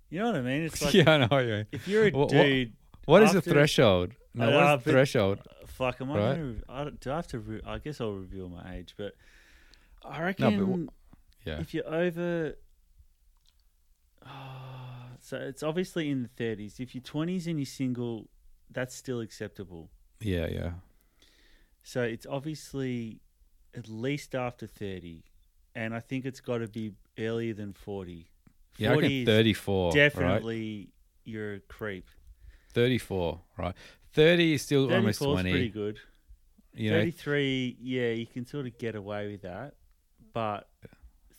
[0.09, 0.61] You know what I mean?
[0.63, 1.39] It's like yeah, I know.
[1.39, 1.63] Yeah.
[1.71, 2.73] if you're a Wha- wha- dude,
[3.05, 4.13] What is the threshold?
[4.33, 5.39] No, what is the threshold?
[5.49, 6.35] uh, fuck, am I Right.
[6.35, 6.55] gonna?
[6.69, 7.39] I don't- do I have to?
[7.39, 9.13] Re- I guess I'll reveal my age, but
[10.03, 10.87] I No, reckon but wha-
[11.45, 12.55] Yeah, if you're over,
[14.25, 14.31] oh,
[15.19, 16.79] So it's obviously in the thirties.
[16.79, 18.29] If you're twenties and you're single,
[18.71, 19.89] that's still acceptable.
[20.19, 20.71] Yeah, yeah.
[21.83, 23.21] So it's obviously
[23.75, 25.23] at least after thirty,
[25.75, 28.29] and I think it's got to be earlier than forty.
[28.77, 29.85] Yeah, I 40 reckon is 34.
[29.85, 29.95] Right?
[29.95, 30.89] definitely
[31.23, 32.07] you're a creep.
[32.73, 33.73] 34, right?
[34.13, 35.51] 30 is still almost 34 20.
[35.51, 35.99] pretty good.
[36.73, 39.75] You know, 33, yeah, you can sort of get away with that.
[40.33, 40.67] But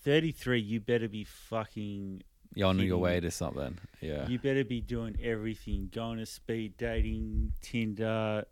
[0.03, 2.22] 33, you better be fucking,
[2.57, 3.78] you're on your way to something.
[4.00, 4.26] Yeah.
[4.28, 5.88] you better be doing everything.
[5.94, 8.44] Going to speed dating, Tinder,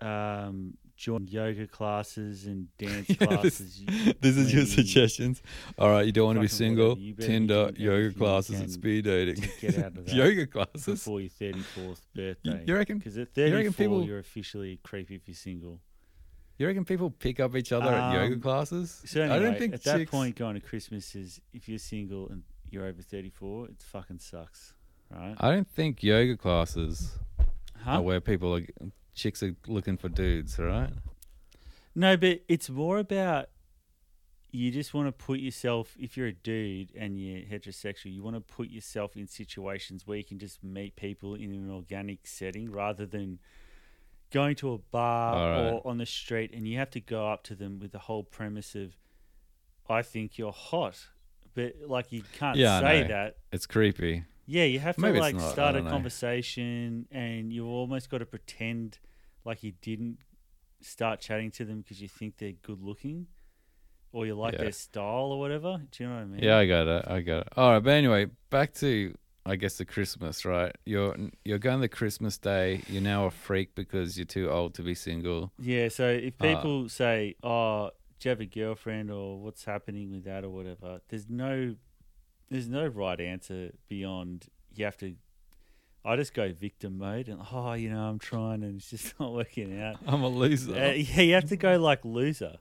[0.00, 3.80] um, join yoga classes and dance Yeah, this- classes.
[3.80, 5.42] You- this is your suggestions.
[5.78, 6.98] All right, you don't want to be single.
[6.98, 9.44] you Tinder, yoga classes, and speed dating.
[9.60, 10.84] get out of that yoga classes.
[10.86, 12.64] Before your 34th birthday.
[12.66, 15.80] you reckon- Because at you 34, reckon people- you're officially creepy if you're single.
[16.58, 19.00] You reckon people pick up each other at yoga Um, classes?
[19.06, 22.42] So I don't think at that point, going to Christmas is if you're single and
[22.72, 24.72] you're over 34, it fucking sucks,
[25.10, 25.34] right?
[25.38, 27.18] I don't think yoga classes
[27.84, 27.92] Huh?
[27.92, 28.62] are where people are
[29.14, 30.58] chicks are looking for dudes.
[30.58, 30.90] right?
[31.94, 33.48] No, but it's more about
[34.52, 35.94] you just want to put yourself.
[35.98, 40.16] If you're a dude and you're heterosexual, you want to put yourself in situations where
[40.18, 43.38] you can just meet people in an organic setting rather than
[44.32, 45.72] going to a bar Alright.
[45.74, 48.22] or on the street and you have to go up to them with the whole
[48.22, 48.96] premise of
[49.88, 51.08] I think you're hot.
[51.54, 53.36] But like you can't Yeah, say that.
[53.52, 54.24] It's creepy.
[54.46, 55.90] Yeah, you have to Maybe like not, start a know.
[55.90, 58.98] conversation and you've almost got to pretend
[59.44, 60.18] like you didn't
[60.80, 63.26] start chatting to them because you think they're good looking
[64.12, 64.62] or you like Yeah.
[64.62, 65.80] their style or whatever.
[65.90, 66.42] Do you know what I mean?
[66.42, 67.04] Yeah, I got it.
[67.06, 67.48] I got it.
[67.56, 69.14] All right, but anyway, back to
[69.46, 70.74] I guess the Christmas, right?
[70.84, 72.82] You're you're going to Christmas Day.
[72.88, 75.52] You're now a freak because you're too old to be single.
[75.58, 77.90] Yeah, so if Uh, people say, "Oh,
[78.20, 81.74] do you have a girlfriend?" or "What's happening with that?" or whatever, there's no,
[82.50, 85.16] there's no right answer beyond you have to.
[86.02, 89.32] I just go victim mode and oh, you know, I'm trying and it's just not
[89.32, 89.96] working out.
[90.06, 90.72] I'm a loser.
[90.72, 92.56] Uh, yeah, you have to go like loser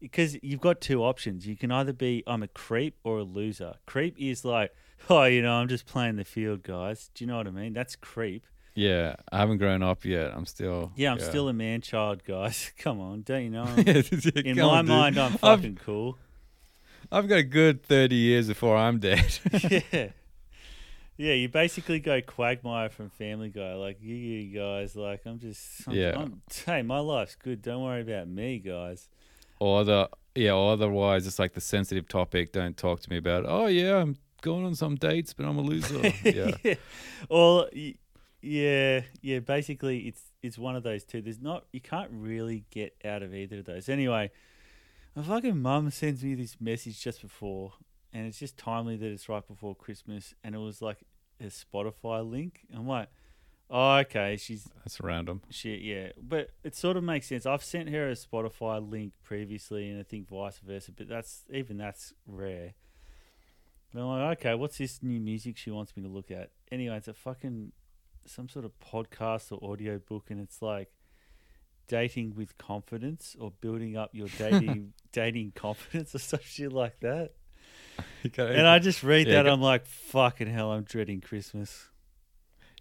[0.00, 1.46] because you've got two options.
[1.46, 3.74] You can either be I'm a creep or a loser.
[3.86, 4.74] Creep is like,
[5.08, 7.10] oh, you know, I'm just playing the field, guys.
[7.14, 7.72] Do you know what I mean?
[7.72, 8.46] That's creep.
[8.74, 10.32] Yeah, I haven't grown up yet.
[10.34, 10.92] I'm still.
[10.96, 12.72] Yeah, I'm still a man child, guys.
[12.78, 13.64] Come on, don't you know?
[13.76, 14.02] Yeah,
[14.44, 16.18] In my on, mind, I'm I've- fucking cool.
[17.12, 19.38] I've got a good thirty years before I'm dead.
[19.92, 20.08] yeah.
[21.16, 23.74] Yeah, you basically go Quagmire from Family Guy.
[23.74, 26.18] Like, you, you guys, like, I'm just, I'm, Yeah.
[26.18, 27.62] I'm, hey, my life's good.
[27.62, 29.08] Don't worry about me, guys.
[29.60, 32.52] or the yeah, or otherwise it's like the sensitive topic.
[32.52, 33.44] Don't talk to me about.
[33.46, 36.12] Oh yeah, I'm going on some dates, but I'm a loser.
[36.24, 36.74] yeah.
[37.28, 37.94] Or y-
[38.44, 39.38] yeah, yeah.
[39.40, 41.22] Basically, it's it's one of those two.
[41.22, 43.88] There's not you can't really get out of either of those.
[43.88, 44.30] Anyway,
[45.16, 47.72] my fucking mum sends me this message just before,
[48.12, 50.98] and it's just timely that it's right before Christmas, and it was like
[51.40, 52.60] a Spotify link.
[52.74, 53.08] I'm like,
[53.70, 55.42] oh okay, she's That's random.
[55.50, 57.46] she yeah, but it sort of makes sense.
[57.46, 60.92] I've sent her a Spotify link previously, and I think vice versa.
[60.92, 62.74] But that's even that's rare.
[63.92, 66.50] And I'm like, okay, what's this new music she wants me to look at?
[66.72, 67.70] Anyway, it's a fucking
[68.26, 70.90] some sort of podcast or audio book, and it's like
[71.86, 77.32] dating with confidence or building up your dating dating confidence or some shit like that.
[78.32, 81.88] Gotta, And I just read Yeah, that, I'm like, fucking hell, I'm dreading Christmas.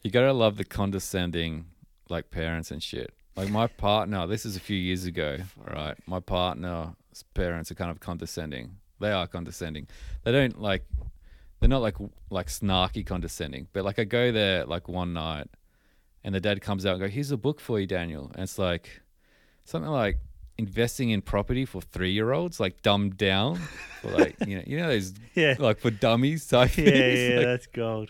[0.02, 1.66] you gotta love the condescending
[2.10, 3.14] like parents and shit.
[3.36, 5.96] Like my partner, this is a few years ago, right?
[6.06, 6.94] My partner's
[7.34, 8.78] parents are kind of condescending.
[9.00, 9.88] They are condescending.
[10.24, 10.86] They don't like.
[11.64, 11.96] They're not like
[12.30, 15.48] like snarky condescending, but like I go there like one night,
[16.22, 18.60] and the dad comes out and go, "Here's a book for you, Daniel," and it's
[18.60, 19.02] like
[19.64, 20.20] something like
[20.58, 23.56] investing in property for three year olds, like dumbed down,
[24.02, 25.56] for like you know you know those Yeah.
[25.58, 27.20] like for dummies type Yeah, things.
[27.20, 28.10] yeah, Like, that's gold.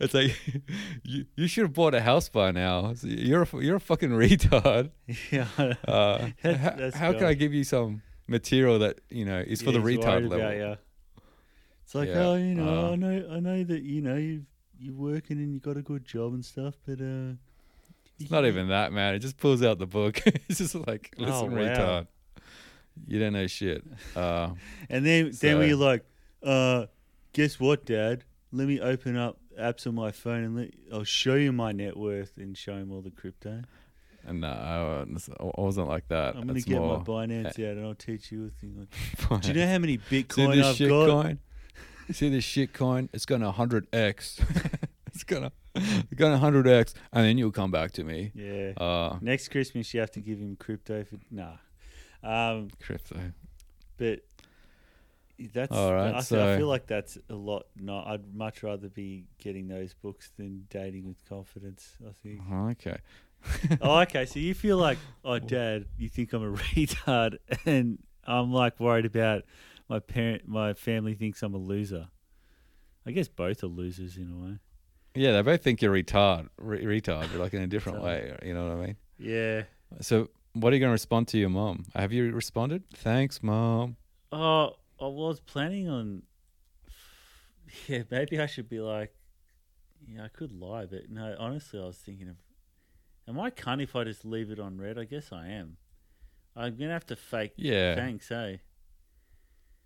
[0.00, 0.32] it's like
[1.04, 2.92] you, you should have bought a house by now.
[3.04, 4.90] You're a, you're a fucking retard.
[5.30, 5.46] Yeah.
[5.86, 9.62] Uh, That's- how that's how can I give you some material that you know is
[9.62, 10.32] for the Yeah, retard level?
[10.40, 10.74] about ya.
[11.88, 14.44] It's like, Yeah, oh, you know, uh, I know, I know that you know you
[14.78, 17.32] you're working and you got a good job and stuff, but uh,
[18.20, 19.14] It's not even that, man.
[19.14, 20.20] It just pulls out the book.
[20.26, 21.58] it's just like, Oh, listen, wow.
[21.62, 22.06] retard.
[23.06, 23.82] You don't know shit.
[24.14, 24.50] Uh,
[24.90, 26.04] And then then So- when you're like,
[26.42, 26.86] uh,
[27.32, 28.24] guess what, Dad?
[28.52, 31.96] Let me open up apps on my phone and let, I'll show you my net
[31.96, 33.62] worth and show him all the crypto.
[34.26, 36.36] and no, I was- I wasn't like that.
[36.36, 38.76] I'm gonna It's get more, my Binance out and I'll teach you a thing.
[38.78, 41.08] Like, Do you know how many Bitcoin I've got?
[41.24, 41.38] coin?
[42.10, 43.08] See this shit coin?
[43.12, 43.88] It's gonna 100x.
[45.06, 48.32] it's gonna it's gonna 100x, and then you'll come back to me.
[48.34, 48.72] Yeah.
[48.76, 51.56] Uh, Next Christmas, you have to give him crypto for nah.
[52.22, 53.16] Um, crypto.
[53.96, 54.20] but
[55.38, 57.66] That's All right, I, feel, I feel like that's a lot.
[57.76, 61.92] No, I'd much rather be getting those books than dating with confidence.
[62.06, 62.40] I think.
[62.50, 62.98] Okay.
[63.80, 64.26] oh, okay.
[64.26, 67.36] So you feel like, oh, Dad, you think I'm a retard,
[67.66, 69.44] and I'm like worried about
[69.88, 72.08] my parent, my family thinks I'm a loser.
[73.06, 74.58] I guess both are losers in a way.
[75.14, 78.36] Yeah, they both think you're retard, re- retard, but like in a different way.
[78.44, 78.96] You know what I mean?
[79.18, 79.62] Yeah.
[80.00, 81.86] So, what are you going to respond to your mom?
[81.94, 82.84] Have you responded?
[82.94, 83.96] Thanks, mom.
[84.30, 86.22] Oh, I was planning on.
[87.86, 89.14] Yeah, maybe I should be like,
[90.06, 92.36] yeah, I could lie, but no, honestly, I was thinking of,
[93.28, 94.98] am I cunt if I just leave it on red?
[94.98, 95.76] I guess I am.
[96.56, 97.94] I'm gonna have to fake Yeah.
[97.94, 98.56] thanks, eh?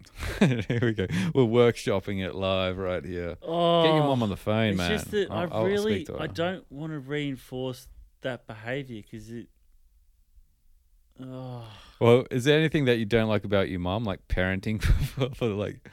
[0.39, 1.07] here we go.
[1.35, 3.37] We're workshopping it live right here.
[3.43, 4.91] Oh, Get your mom on the phone, it's man.
[4.91, 7.87] just that I, I'll- I'll really, I don't want to reinforce
[8.23, 9.49] that behavior because it.
[11.23, 11.65] Oh,
[12.01, 15.47] Well, is there anything that you don't like about your mom, like parenting for, for
[15.49, 15.89] like,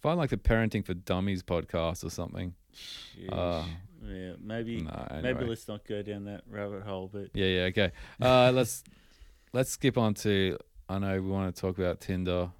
[0.00, 2.54] find like the parenting for dummies podcast or something?
[3.30, 3.64] Uh,
[4.04, 7.08] yeah, maybe, Nah, maybe let's not go down that rabbit hole.
[7.12, 7.92] But Yeah, yeah, okay.
[8.20, 8.82] Uh, let's
[9.52, 10.58] let's skip on to.
[10.88, 12.50] I know we want to talk about Tinder,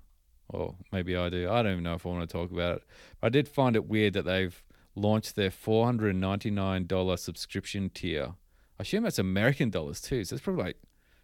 [0.48, 1.50] or maybe I do.
[1.50, 2.82] I don't even know if I want to talk about it.
[3.20, 4.62] But I did find it weird that they've
[4.94, 8.34] launched their four hundred and ninety nine dollar subscription tier.
[8.78, 10.24] I assume that's American dollars too.
[10.24, 10.76] So it's probably like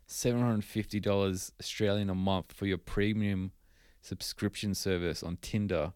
[0.06, 3.52] seven hundred and fifty dollars Australian a month for your premium
[4.02, 5.92] subscription service on Tinder,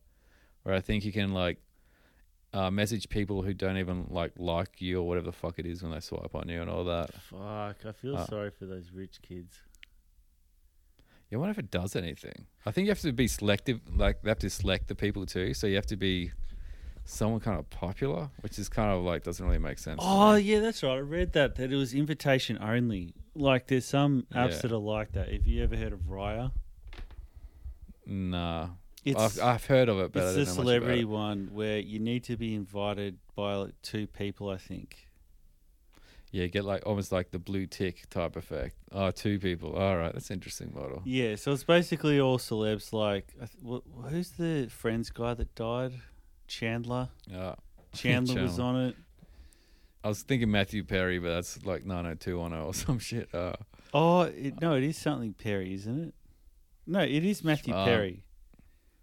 [0.63, 1.59] where I think you can like
[2.53, 5.83] uh, message people who don't even like like you or whatever the fuck it is
[5.83, 7.13] when they swipe on you and all that.
[7.15, 9.59] fuck, I feel Uh, sorry for those rich kids.
[11.31, 12.47] Yeah, I wonder if it does anything.
[12.67, 13.81] I think you have to be selective.
[13.95, 15.55] Like they have to select the people too.
[15.55, 16.33] So you have to be
[17.07, 20.01] someone kind of popular, which is kind of like doesn't really make sense.
[20.03, 20.93] Oh yeah, that's right.
[20.95, 23.15] I read that that it was invitation only.
[23.35, 24.57] Like there's some apps Yeah.
[24.63, 25.31] that are like that.
[25.33, 26.53] Have you ever heard of Raya?
[28.07, 28.69] nah.
[29.05, 31.13] It's I've, I've heard of it, but I it's don't the know much celebrity about
[31.13, 34.49] one where you need to be invited by like two people.
[34.49, 35.09] I think.
[36.35, 38.75] Yeah, get like almost like the blue tick type effect.
[38.91, 39.75] Oh, two people.
[39.77, 41.01] All right, that's an interesting model.
[41.05, 42.93] Yeah, so it's basically all celebs.
[42.93, 45.93] Like, I th- wh- who's the Friends guy that died?
[46.49, 47.09] Chandler.
[47.29, 47.55] Yeah.
[47.95, 48.65] Chandler was Chandler.
[48.65, 48.97] on it.
[50.03, 53.33] I was thinking Matthew Perry, but that's like 90210 or some shit.
[53.33, 53.53] Uh,
[53.95, 56.15] Oh it, no, it is something Perry, isn't it?
[56.85, 58.25] No, it is Matthew Um, Perry.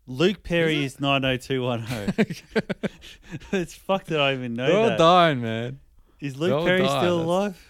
[0.06, 2.08] Luke Perry is is nine oh two one oh.
[3.54, 4.98] It's fucked that I even know they're all that.
[4.98, 5.80] dying, man.
[6.22, 7.68] Is Luke Perry dying, still that's- alive?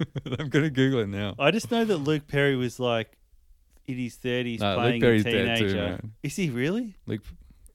[0.38, 1.34] I'm gonna Google it now.
[1.38, 3.10] I just know that Luke Perry was like
[3.86, 5.68] in his thirties No, Luke playing Perry's a dead teenager.
[5.70, 6.12] too, man.
[6.22, 6.94] Is he really?
[7.06, 7.22] Luke,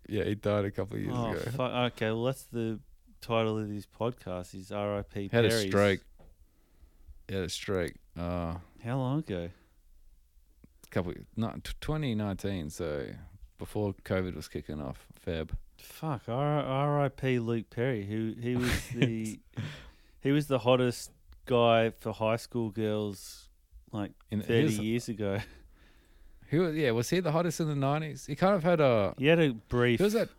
[0.07, 1.39] yeah, he died a couple of years oh ago.
[1.57, 1.71] fuck.
[1.93, 2.79] Okay, well that's the
[3.19, 5.29] title of this podcast is R.I.P.
[5.29, 5.43] Perry.
[5.43, 5.99] Had a stroke.
[7.27, 7.93] He had a stroke.
[8.17, 9.49] Uh, How long ago?
[10.91, 13.07] couple not 2019 so
[13.57, 15.49] before covid was kicking off feb
[15.83, 16.23] Fuck.
[16.27, 17.39] R- R.I.P.
[17.39, 19.39] Luke Perry, who he was the
[20.21, 21.11] he was the hottest
[21.45, 23.49] guy for high school girls
[23.91, 25.39] like In- thirty years ago.
[26.49, 29.13] who was yeah was he the hottest in the 90s he kind of had a
[29.17, 29.97] He had a brief.
[29.99, 30.29] who was that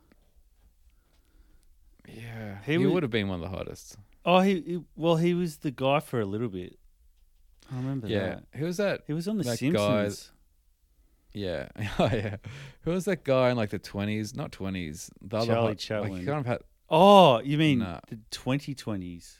[2.09, 5.35] yeah He he, would have been one of the hottest Oh, he, he well, he
[5.35, 6.79] was the guy for a little bit.
[7.71, 8.45] I remember yeah that.
[8.55, 10.31] who was that He was on The That Simpsons.
[11.35, 11.69] Yeah
[11.99, 12.37] oh yeah
[12.83, 15.79] who was that guy in like the 20s not 20s the other Charlie hot, like,
[15.79, 16.21] Chaplin.
[16.21, 16.61] he kind of had
[16.91, 18.01] Oh, you mean Nah.
[18.09, 19.39] the 2020s?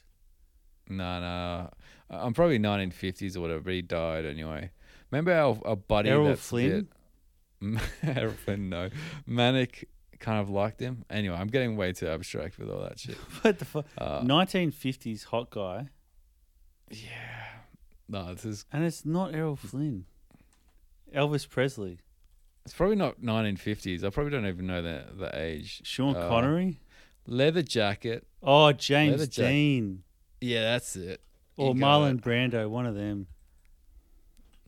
[0.89, 1.69] no no
[2.09, 4.69] i'm probably 1950s or whatever but he died anyway
[5.09, 6.89] remember our, our buddy Errol that's Flynn?
[8.03, 8.89] Errol Flynn, no.
[9.25, 9.87] Manic
[10.19, 11.03] kind of liked him.
[11.09, 13.15] Anyway, I'm getting way too abstract with all that shit.
[13.41, 13.85] What the fuck?
[13.97, 15.87] Uh, 1950s hot guy,
[16.91, 17.45] yeah.
[18.07, 18.65] No, this is.
[18.71, 20.05] and it's not Errol Flynn.
[21.15, 21.99] Elvis Presley,
[22.65, 24.03] It's probably not 1950s.
[24.03, 25.81] I probably don't even know the the age.
[25.83, 26.79] Sean Uh, Connery.
[27.27, 28.27] Leather jacket.
[28.43, 30.03] Oh, James Leather Jack- Dean
[30.41, 31.21] Yeah, that's it.
[31.57, 32.21] or You got Marlon it.
[32.23, 33.27] Brando, one of them.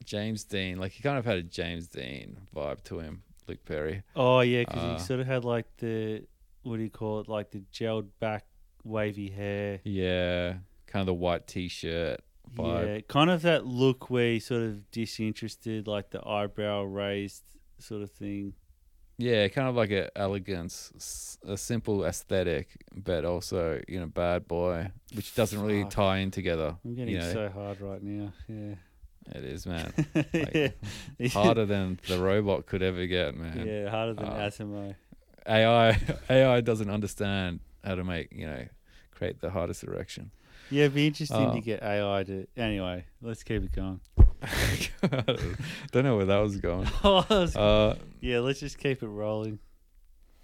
[0.06, 0.78] James Dean.
[0.78, 3.24] Like he kind of had a James Dean vibe to him.
[3.48, 4.04] Luke Perry.
[4.16, 6.24] Oh yeah, because Uh, he sort of had like the
[6.64, 8.46] what do you call it, like the gelled back,
[8.84, 9.80] wavy hair.
[9.84, 12.20] Yeah, kind of the white t-shirt
[12.56, 12.88] vibe.
[12.96, 17.44] Yeah, kind of that look where he's sort of disinterested, like the eyebrow raised
[17.80, 18.54] sort of thing.
[19.20, 24.92] Yeah, kind of like an elegance, a simple aesthetic, but also you know bad boy,
[25.16, 25.92] which doesn't really Fuck.
[25.92, 26.78] tie in together.
[26.86, 28.32] I'm getting you know, so hard right now.
[28.48, 28.76] Yeah.
[29.36, 29.92] it is man
[30.44, 31.30] yeah.
[31.30, 33.66] harder than the robot could ever get, man.
[33.66, 34.96] Yeah, harder than Uh, Asimo.
[35.48, 35.98] AI
[36.30, 38.68] AI doesn't understand how to make you know
[39.12, 40.30] create the hardest erection.
[40.70, 42.48] Yeah, it'd be interesting uh, to get AI to.
[42.58, 44.00] Anyway, let's keep it going.
[45.92, 46.88] don't know where that was going.
[47.04, 49.60] Oh, was- Uh, yeah, let's just keep it rolling.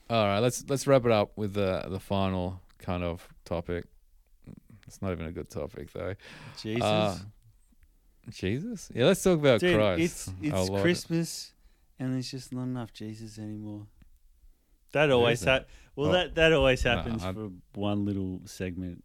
[0.10, 3.86] all right, let's let's wrap it up with the the final kind of topic.
[4.88, 6.16] It's not even a good topic though.
[6.62, 6.84] Jesus.
[6.84, 7.18] Uh,
[8.30, 8.90] Jesus?
[8.94, 10.02] Yeah, let's talk about Dude, Christ.
[10.02, 10.82] it's it's Lord.
[10.82, 11.52] Christmas,
[12.00, 13.88] and there's just not enough Jesus anymore.
[14.94, 15.62] That always ha-
[15.96, 16.14] Well, Oh.
[16.14, 19.04] that that always happens I- for one little segment.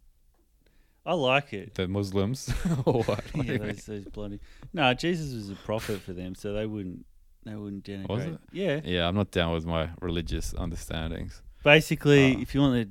[1.09, 1.73] I like it.
[1.73, 2.53] The Muslims
[2.85, 3.23] or what?
[3.35, 4.39] What yeah, those, those bloody.
[4.73, 7.03] No, Jesus was a prophet for them, so they wouldn't
[7.45, 8.09] they wouldn't denigrate.
[8.09, 8.39] Was it?
[8.51, 8.81] Yeah.
[8.83, 11.41] Yeah, I'm not down with my religious understandings.
[11.63, 12.39] Basically, Ah.
[12.41, 12.89] if you want to,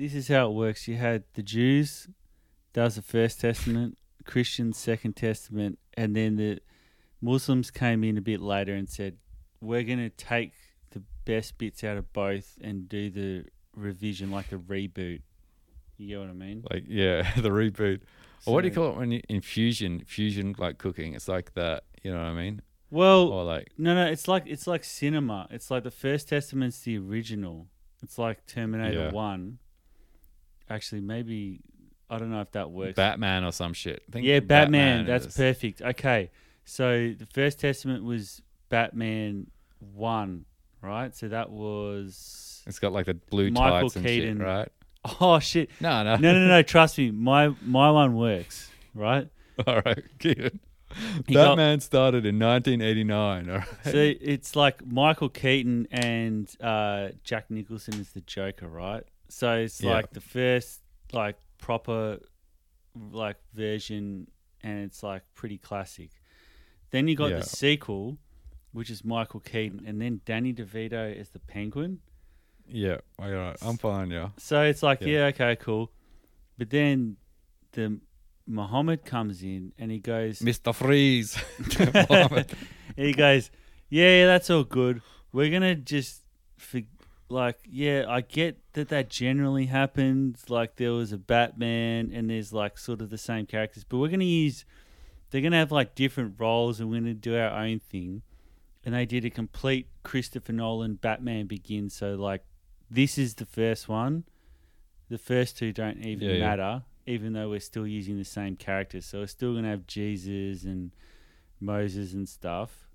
[0.00, 0.86] this is how it works.
[0.86, 2.06] You had the Jews,
[2.74, 3.98] that was the First Testament.
[4.24, 6.60] Christians, Second Testament, and then the
[7.20, 9.16] Muslims came in a bit later and said,
[9.60, 10.52] "We're going to take
[10.90, 15.22] the best bits out of both and do the revision, like a reboot."
[16.02, 16.64] You get what I mean?
[16.70, 18.00] Like, yeah, the reboot.
[18.44, 20.54] Or what do you call it when you in fusion?
[20.58, 21.14] Like cooking.
[21.14, 21.84] It's like that.
[22.02, 22.60] You know what I mean?
[22.90, 25.46] Well, Or like, No, no, it's like it's like cinema.
[25.50, 27.68] It's like the First Testament's the original.
[28.02, 29.10] It's like Terminator Yeah.
[29.12, 29.58] One.
[30.68, 31.60] Actually, maybe
[32.10, 32.94] I don't know if that works.
[32.96, 34.02] Batman or some shit.
[34.14, 35.06] Yeah, Batman.
[35.06, 35.80] that's is- perfect.
[35.80, 36.30] Okay,
[36.64, 39.46] so the First Testament was Batman
[39.78, 40.44] One,
[40.82, 41.14] right?
[41.16, 44.38] So that was It's got like the blue Michael tights and Keaton.
[44.38, 44.68] shit, right?
[45.20, 45.70] oh shit.
[45.80, 46.62] No, no, No, no, no.
[46.62, 49.28] Trust me, my my one works, right?
[49.66, 50.60] All right, Keaton.
[51.26, 53.48] He got- Batman started in 1989.
[53.50, 53.66] All right.
[53.84, 59.02] So it's like Michael Keaton and uh, Jack Nicholson is the Joker, right?
[59.28, 59.92] So it's Yeah.
[59.92, 60.80] like the first
[61.12, 62.18] like proper
[63.10, 64.28] like version,
[64.62, 66.10] and it's like pretty classic.
[66.90, 67.38] Then you got Yeah.
[67.38, 68.18] the sequel,
[68.72, 72.00] which is Michael Keaton, and then Danny DeVito is the Penguin.
[72.72, 74.10] Yeah, all right, I'm fine.
[74.10, 75.08] Yeah, So it's like, Yeah.
[75.08, 75.90] yeah, okay, cool.
[76.58, 77.16] But then
[77.72, 78.00] the
[78.46, 80.74] Muhammad comes in and he goes, Mr.
[80.74, 81.36] Freeze.
[82.96, 83.50] he goes,
[83.88, 85.02] yeah, yeah, that's all good.
[85.32, 86.22] We're gonna just,
[86.58, 86.80] for,
[87.28, 90.50] like, yeah, I get that that generally happens.
[90.50, 94.08] Like, there was a Batman, and there's like sort of the same characters, but we're
[94.08, 94.64] gonna use,
[95.30, 98.22] they're gonna have like different roles, and we're gonna do our own thing.
[98.84, 101.94] And they did a complete Christopher Nolan Batman Begins.
[101.94, 102.42] So like,
[102.92, 104.24] this is the first one.
[105.08, 106.40] The first two don't even Yeah, yeah.
[106.40, 109.06] matter, even though we're still using the same characters.
[109.06, 110.92] So we're still gonna have Jesus and
[111.60, 112.88] Moses and stuff.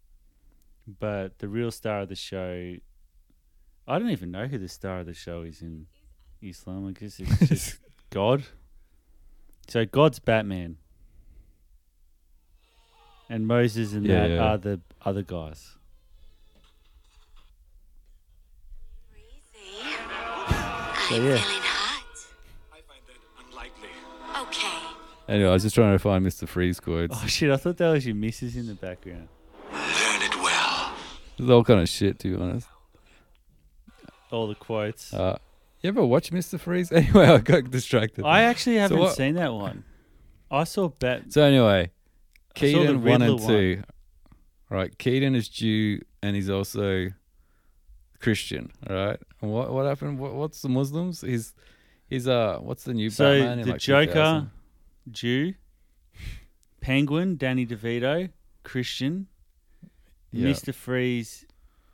[0.99, 2.75] But the real star of the show,
[3.87, 5.87] I don't even know who the star of the show is in
[6.41, 6.87] Islam.
[6.87, 7.79] I guess it's just
[8.09, 8.43] God.
[9.67, 10.77] So God's Batman,
[13.29, 14.43] and Moses and Yeah, that yeah.
[14.43, 15.76] are the other guys.
[21.09, 22.05] So I'm yeah, feeling hot.
[22.73, 23.89] I find that unlikely.
[24.41, 24.77] Okay.
[25.29, 26.47] anyway, I was just trying to find Mr.
[26.47, 27.15] Freeze quotes.
[27.17, 27.49] oh shit!
[27.49, 29.29] I thought that was your missus in the background.
[29.71, 30.93] Learn it well.
[31.37, 32.67] There's all kind of shit, to be honest.
[34.31, 35.13] All the quotes.
[35.13, 35.37] Uh,
[35.81, 36.59] you ever watch Mr.
[36.59, 36.91] Freeze?
[36.97, 38.25] Anyway, I got distracted.
[38.25, 39.85] I actually haven't what- seen that one.
[40.51, 41.33] I saw Bat.
[41.33, 41.91] So anyway,
[42.55, 43.83] I saw the Keaton one and Riddler two.
[44.69, 47.09] Right, Keaton is Jew and he's also
[48.19, 48.71] Christian.
[48.89, 50.19] Right, and what what happened?
[50.19, 51.21] What, what's the Muslims?
[51.21, 51.53] He's
[52.09, 54.51] he's uh what's the new So Batman the like Joker, 2000?
[55.11, 55.53] Jew,
[56.81, 58.29] Penguin, Danny DeVito,
[58.63, 59.27] Christian,
[60.31, 60.49] Yeah.
[60.49, 60.73] Mr.
[60.73, 61.45] Freeze,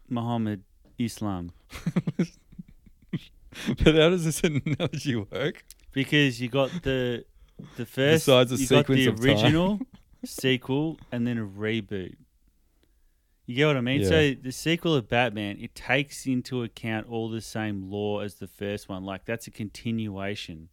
[0.10, 0.64] Muhammad,
[0.98, 1.52] Islam.
[2.18, 5.64] but how does this analogy work?
[5.92, 7.26] Because you got the
[7.78, 9.80] the first, Besides the you got the original,
[10.26, 12.16] sequel, and then a reboot.
[13.46, 14.02] You get what I mean?
[14.02, 14.08] Yeah.
[14.10, 18.48] So the sequel of Batman, it takes into account all the same law as the
[18.48, 19.04] first one.
[19.04, 20.70] Like that's a continuation.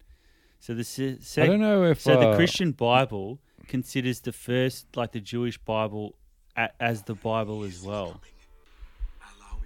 [0.61, 4.87] So the se- I don't know if So the uh, Christian Bible considers the first,
[4.97, 6.15] like the Jewish Bible,
[6.57, 8.21] a- as the Bible as well.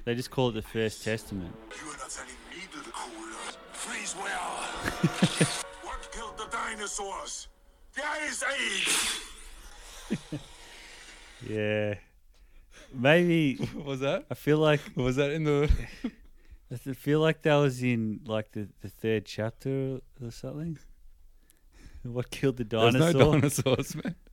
[0.05, 1.55] They just call it the First Testament.
[1.82, 3.36] You are not telling me to the cooler.
[3.72, 4.52] Freeze well.
[5.82, 7.48] what killed the dinosaurs?
[7.94, 10.40] The Ice Age.
[11.46, 11.94] Yeah,
[12.95, 14.26] maybe was that?
[14.30, 15.70] I feel like Was that in the?
[16.72, 20.78] I feel like that was in like the, the third chapter or something.
[22.03, 23.01] What killed the dinosaur?
[23.01, 24.14] There's no dinosaurs, man.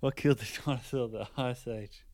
[0.00, 1.06] What killed the dinosaur?
[1.06, 2.04] The Ice Age.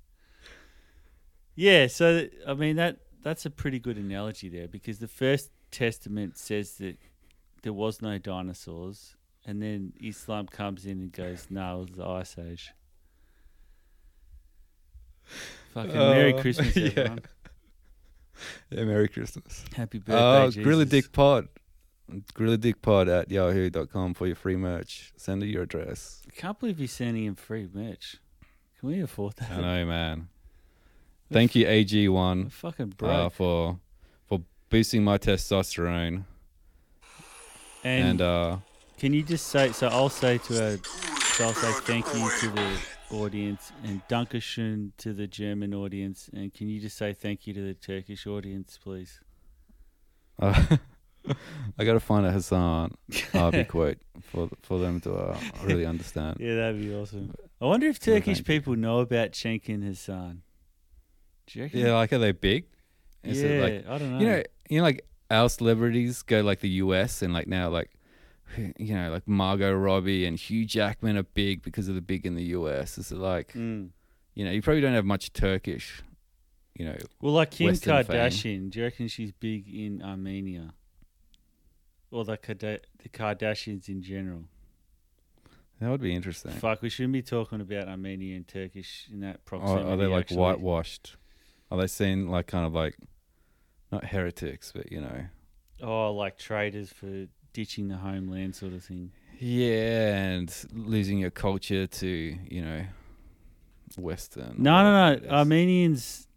[1.54, 6.36] Yeah, so I mean that that's a pretty good analogy there because the First Testament
[6.36, 6.98] says that
[7.62, 9.16] there was no dinosaurs,
[9.46, 12.72] and then Islam comes in and goes, "No, it was the Ice Age."
[15.74, 16.88] Fucking Merry Oh, Christmas, yeah.
[16.96, 17.20] everyone!
[18.70, 19.64] Yeah, Merry Christmas.
[19.74, 20.64] Happy birthday, Oh, Jesus.
[20.64, 21.48] Gorilla Dick Pod.
[22.34, 25.12] GorillaDickPod at yahoo.com for your free merch.
[25.18, 26.22] Send it your address.
[26.26, 28.16] I can't believe you're sending him free merch.
[28.80, 29.50] Can we afford that?
[29.50, 30.28] I know, man.
[31.30, 33.10] Thank you, AG1, fucking broke.
[33.12, 33.78] uh, for
[34.26, 36.24] for boosting my testosterone.
[37.84, 38.56] and And uh,
[38.96, 39.72] can you just say?
[39.72, 40.78] So I'll say to her.
[41.34, 42.78] So I'll say thank you to the
[43.10, 46.30] audience and Dankeschön to the German audience.
[46.32, 49.20] And can you just say thank you to the Turkish audience, please?
[50.40, 50.76] uh,
[51.78, 52.94] I got to find a Hasan
[53.34, 56.38] Abi quote for for them to uh, really understand.
[56.40, 57.34] Yeah, that'd be awesome.
[57.60, 60.42] I wonder if Turkish people know about Cenk and Hasan.
[61.46, 61.70] Do you?
[61.72, 62.66] Yeah, like are they big?
[63.24, 64.18] Is yeah, it like I don't know.
[64.20, 67.90] you know, you know, like our celebrities go like the US and like now like
[68.56, 72.34] you know like Margot Robbie and Hugh Jackman are big because of the big in
[72.34, 72.98] the US.
[72.98, 73.90] Is it like Mm.
[74.34, 76.02] you know you probably don't have much Turkish,
[76.74, 76.96] you know.
[77.20, 78.16] Well, like Kim Western fame.
[78.16, 80.74] Kardashian, do you reckon she's big in Armenia?
[82.10, 84.44] Or the, Karda- the Kardashians in general?
[85.78, 86.52] That would be interesting.
[86.52, 89.86] Fuck, we shouldn't be talking about Armenia and Turkish in that proximity.
[89.88, 90.38] are they like actually.
[90.38, 91.16] whitewashed?
[91.70, 92.96] Are they seen like kind of like
[93.92, 95.26] not heretics, but you know,
[95.82, 97.26] Oh, like traitors for
[97.58, 99.10] ditching the homeland sort of thing.
[99.40, 102.84] yeah, and losing your culture to you know
[103.96, 104.54] Western.
[104.58, 105.28] No, no, no.
[105.28, 106.28] Armenians,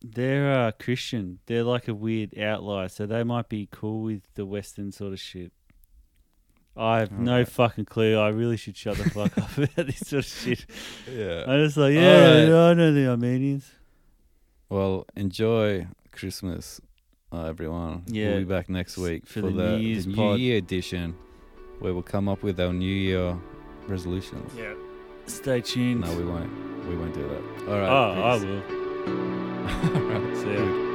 [0.00, 1.38] they're uh, Christian.
[1.44, 5.20] They're like a weird outlier, so they might be cool with the Western sort of
[5.20, 5.52] shit.
[6.74, 7.48] I have no Alright.
[7.48, 8.18] fucking clue.
[8.18, 10.64] I really should shut the fuck up about this sort of shit.
[11.12, 11.44] yeah.
[11.46, 13.70] I'm just like, yeah, yeah, I know the Armenians.
[14.70, 16.80] Well, enjoy Christmas,
[17.32, 18.02] uh, everyone.
[18.06, 18.30] Yeah.
[18.30, 20.38] We'll be back next week for for, the the, New Year's the New pod.
[20.38, 21.16] Year edition,
[21.78, 23.36] where we'll come up with our New Year
[23.86, 24.52] resolutions.
[24.56, 24.74] Yeah.
[25.26, 26.00] Stay tuned.
[26.00, 26.50] No, we won't.
[26.88, 27.68] We won't do that.
[27.70, 27.88] All right.
[27.88, 28.32] oh, right.
[28.32, 28.62] I will.
[29.96, 30.56] All right, See ya.
[30.56, 30.89] good.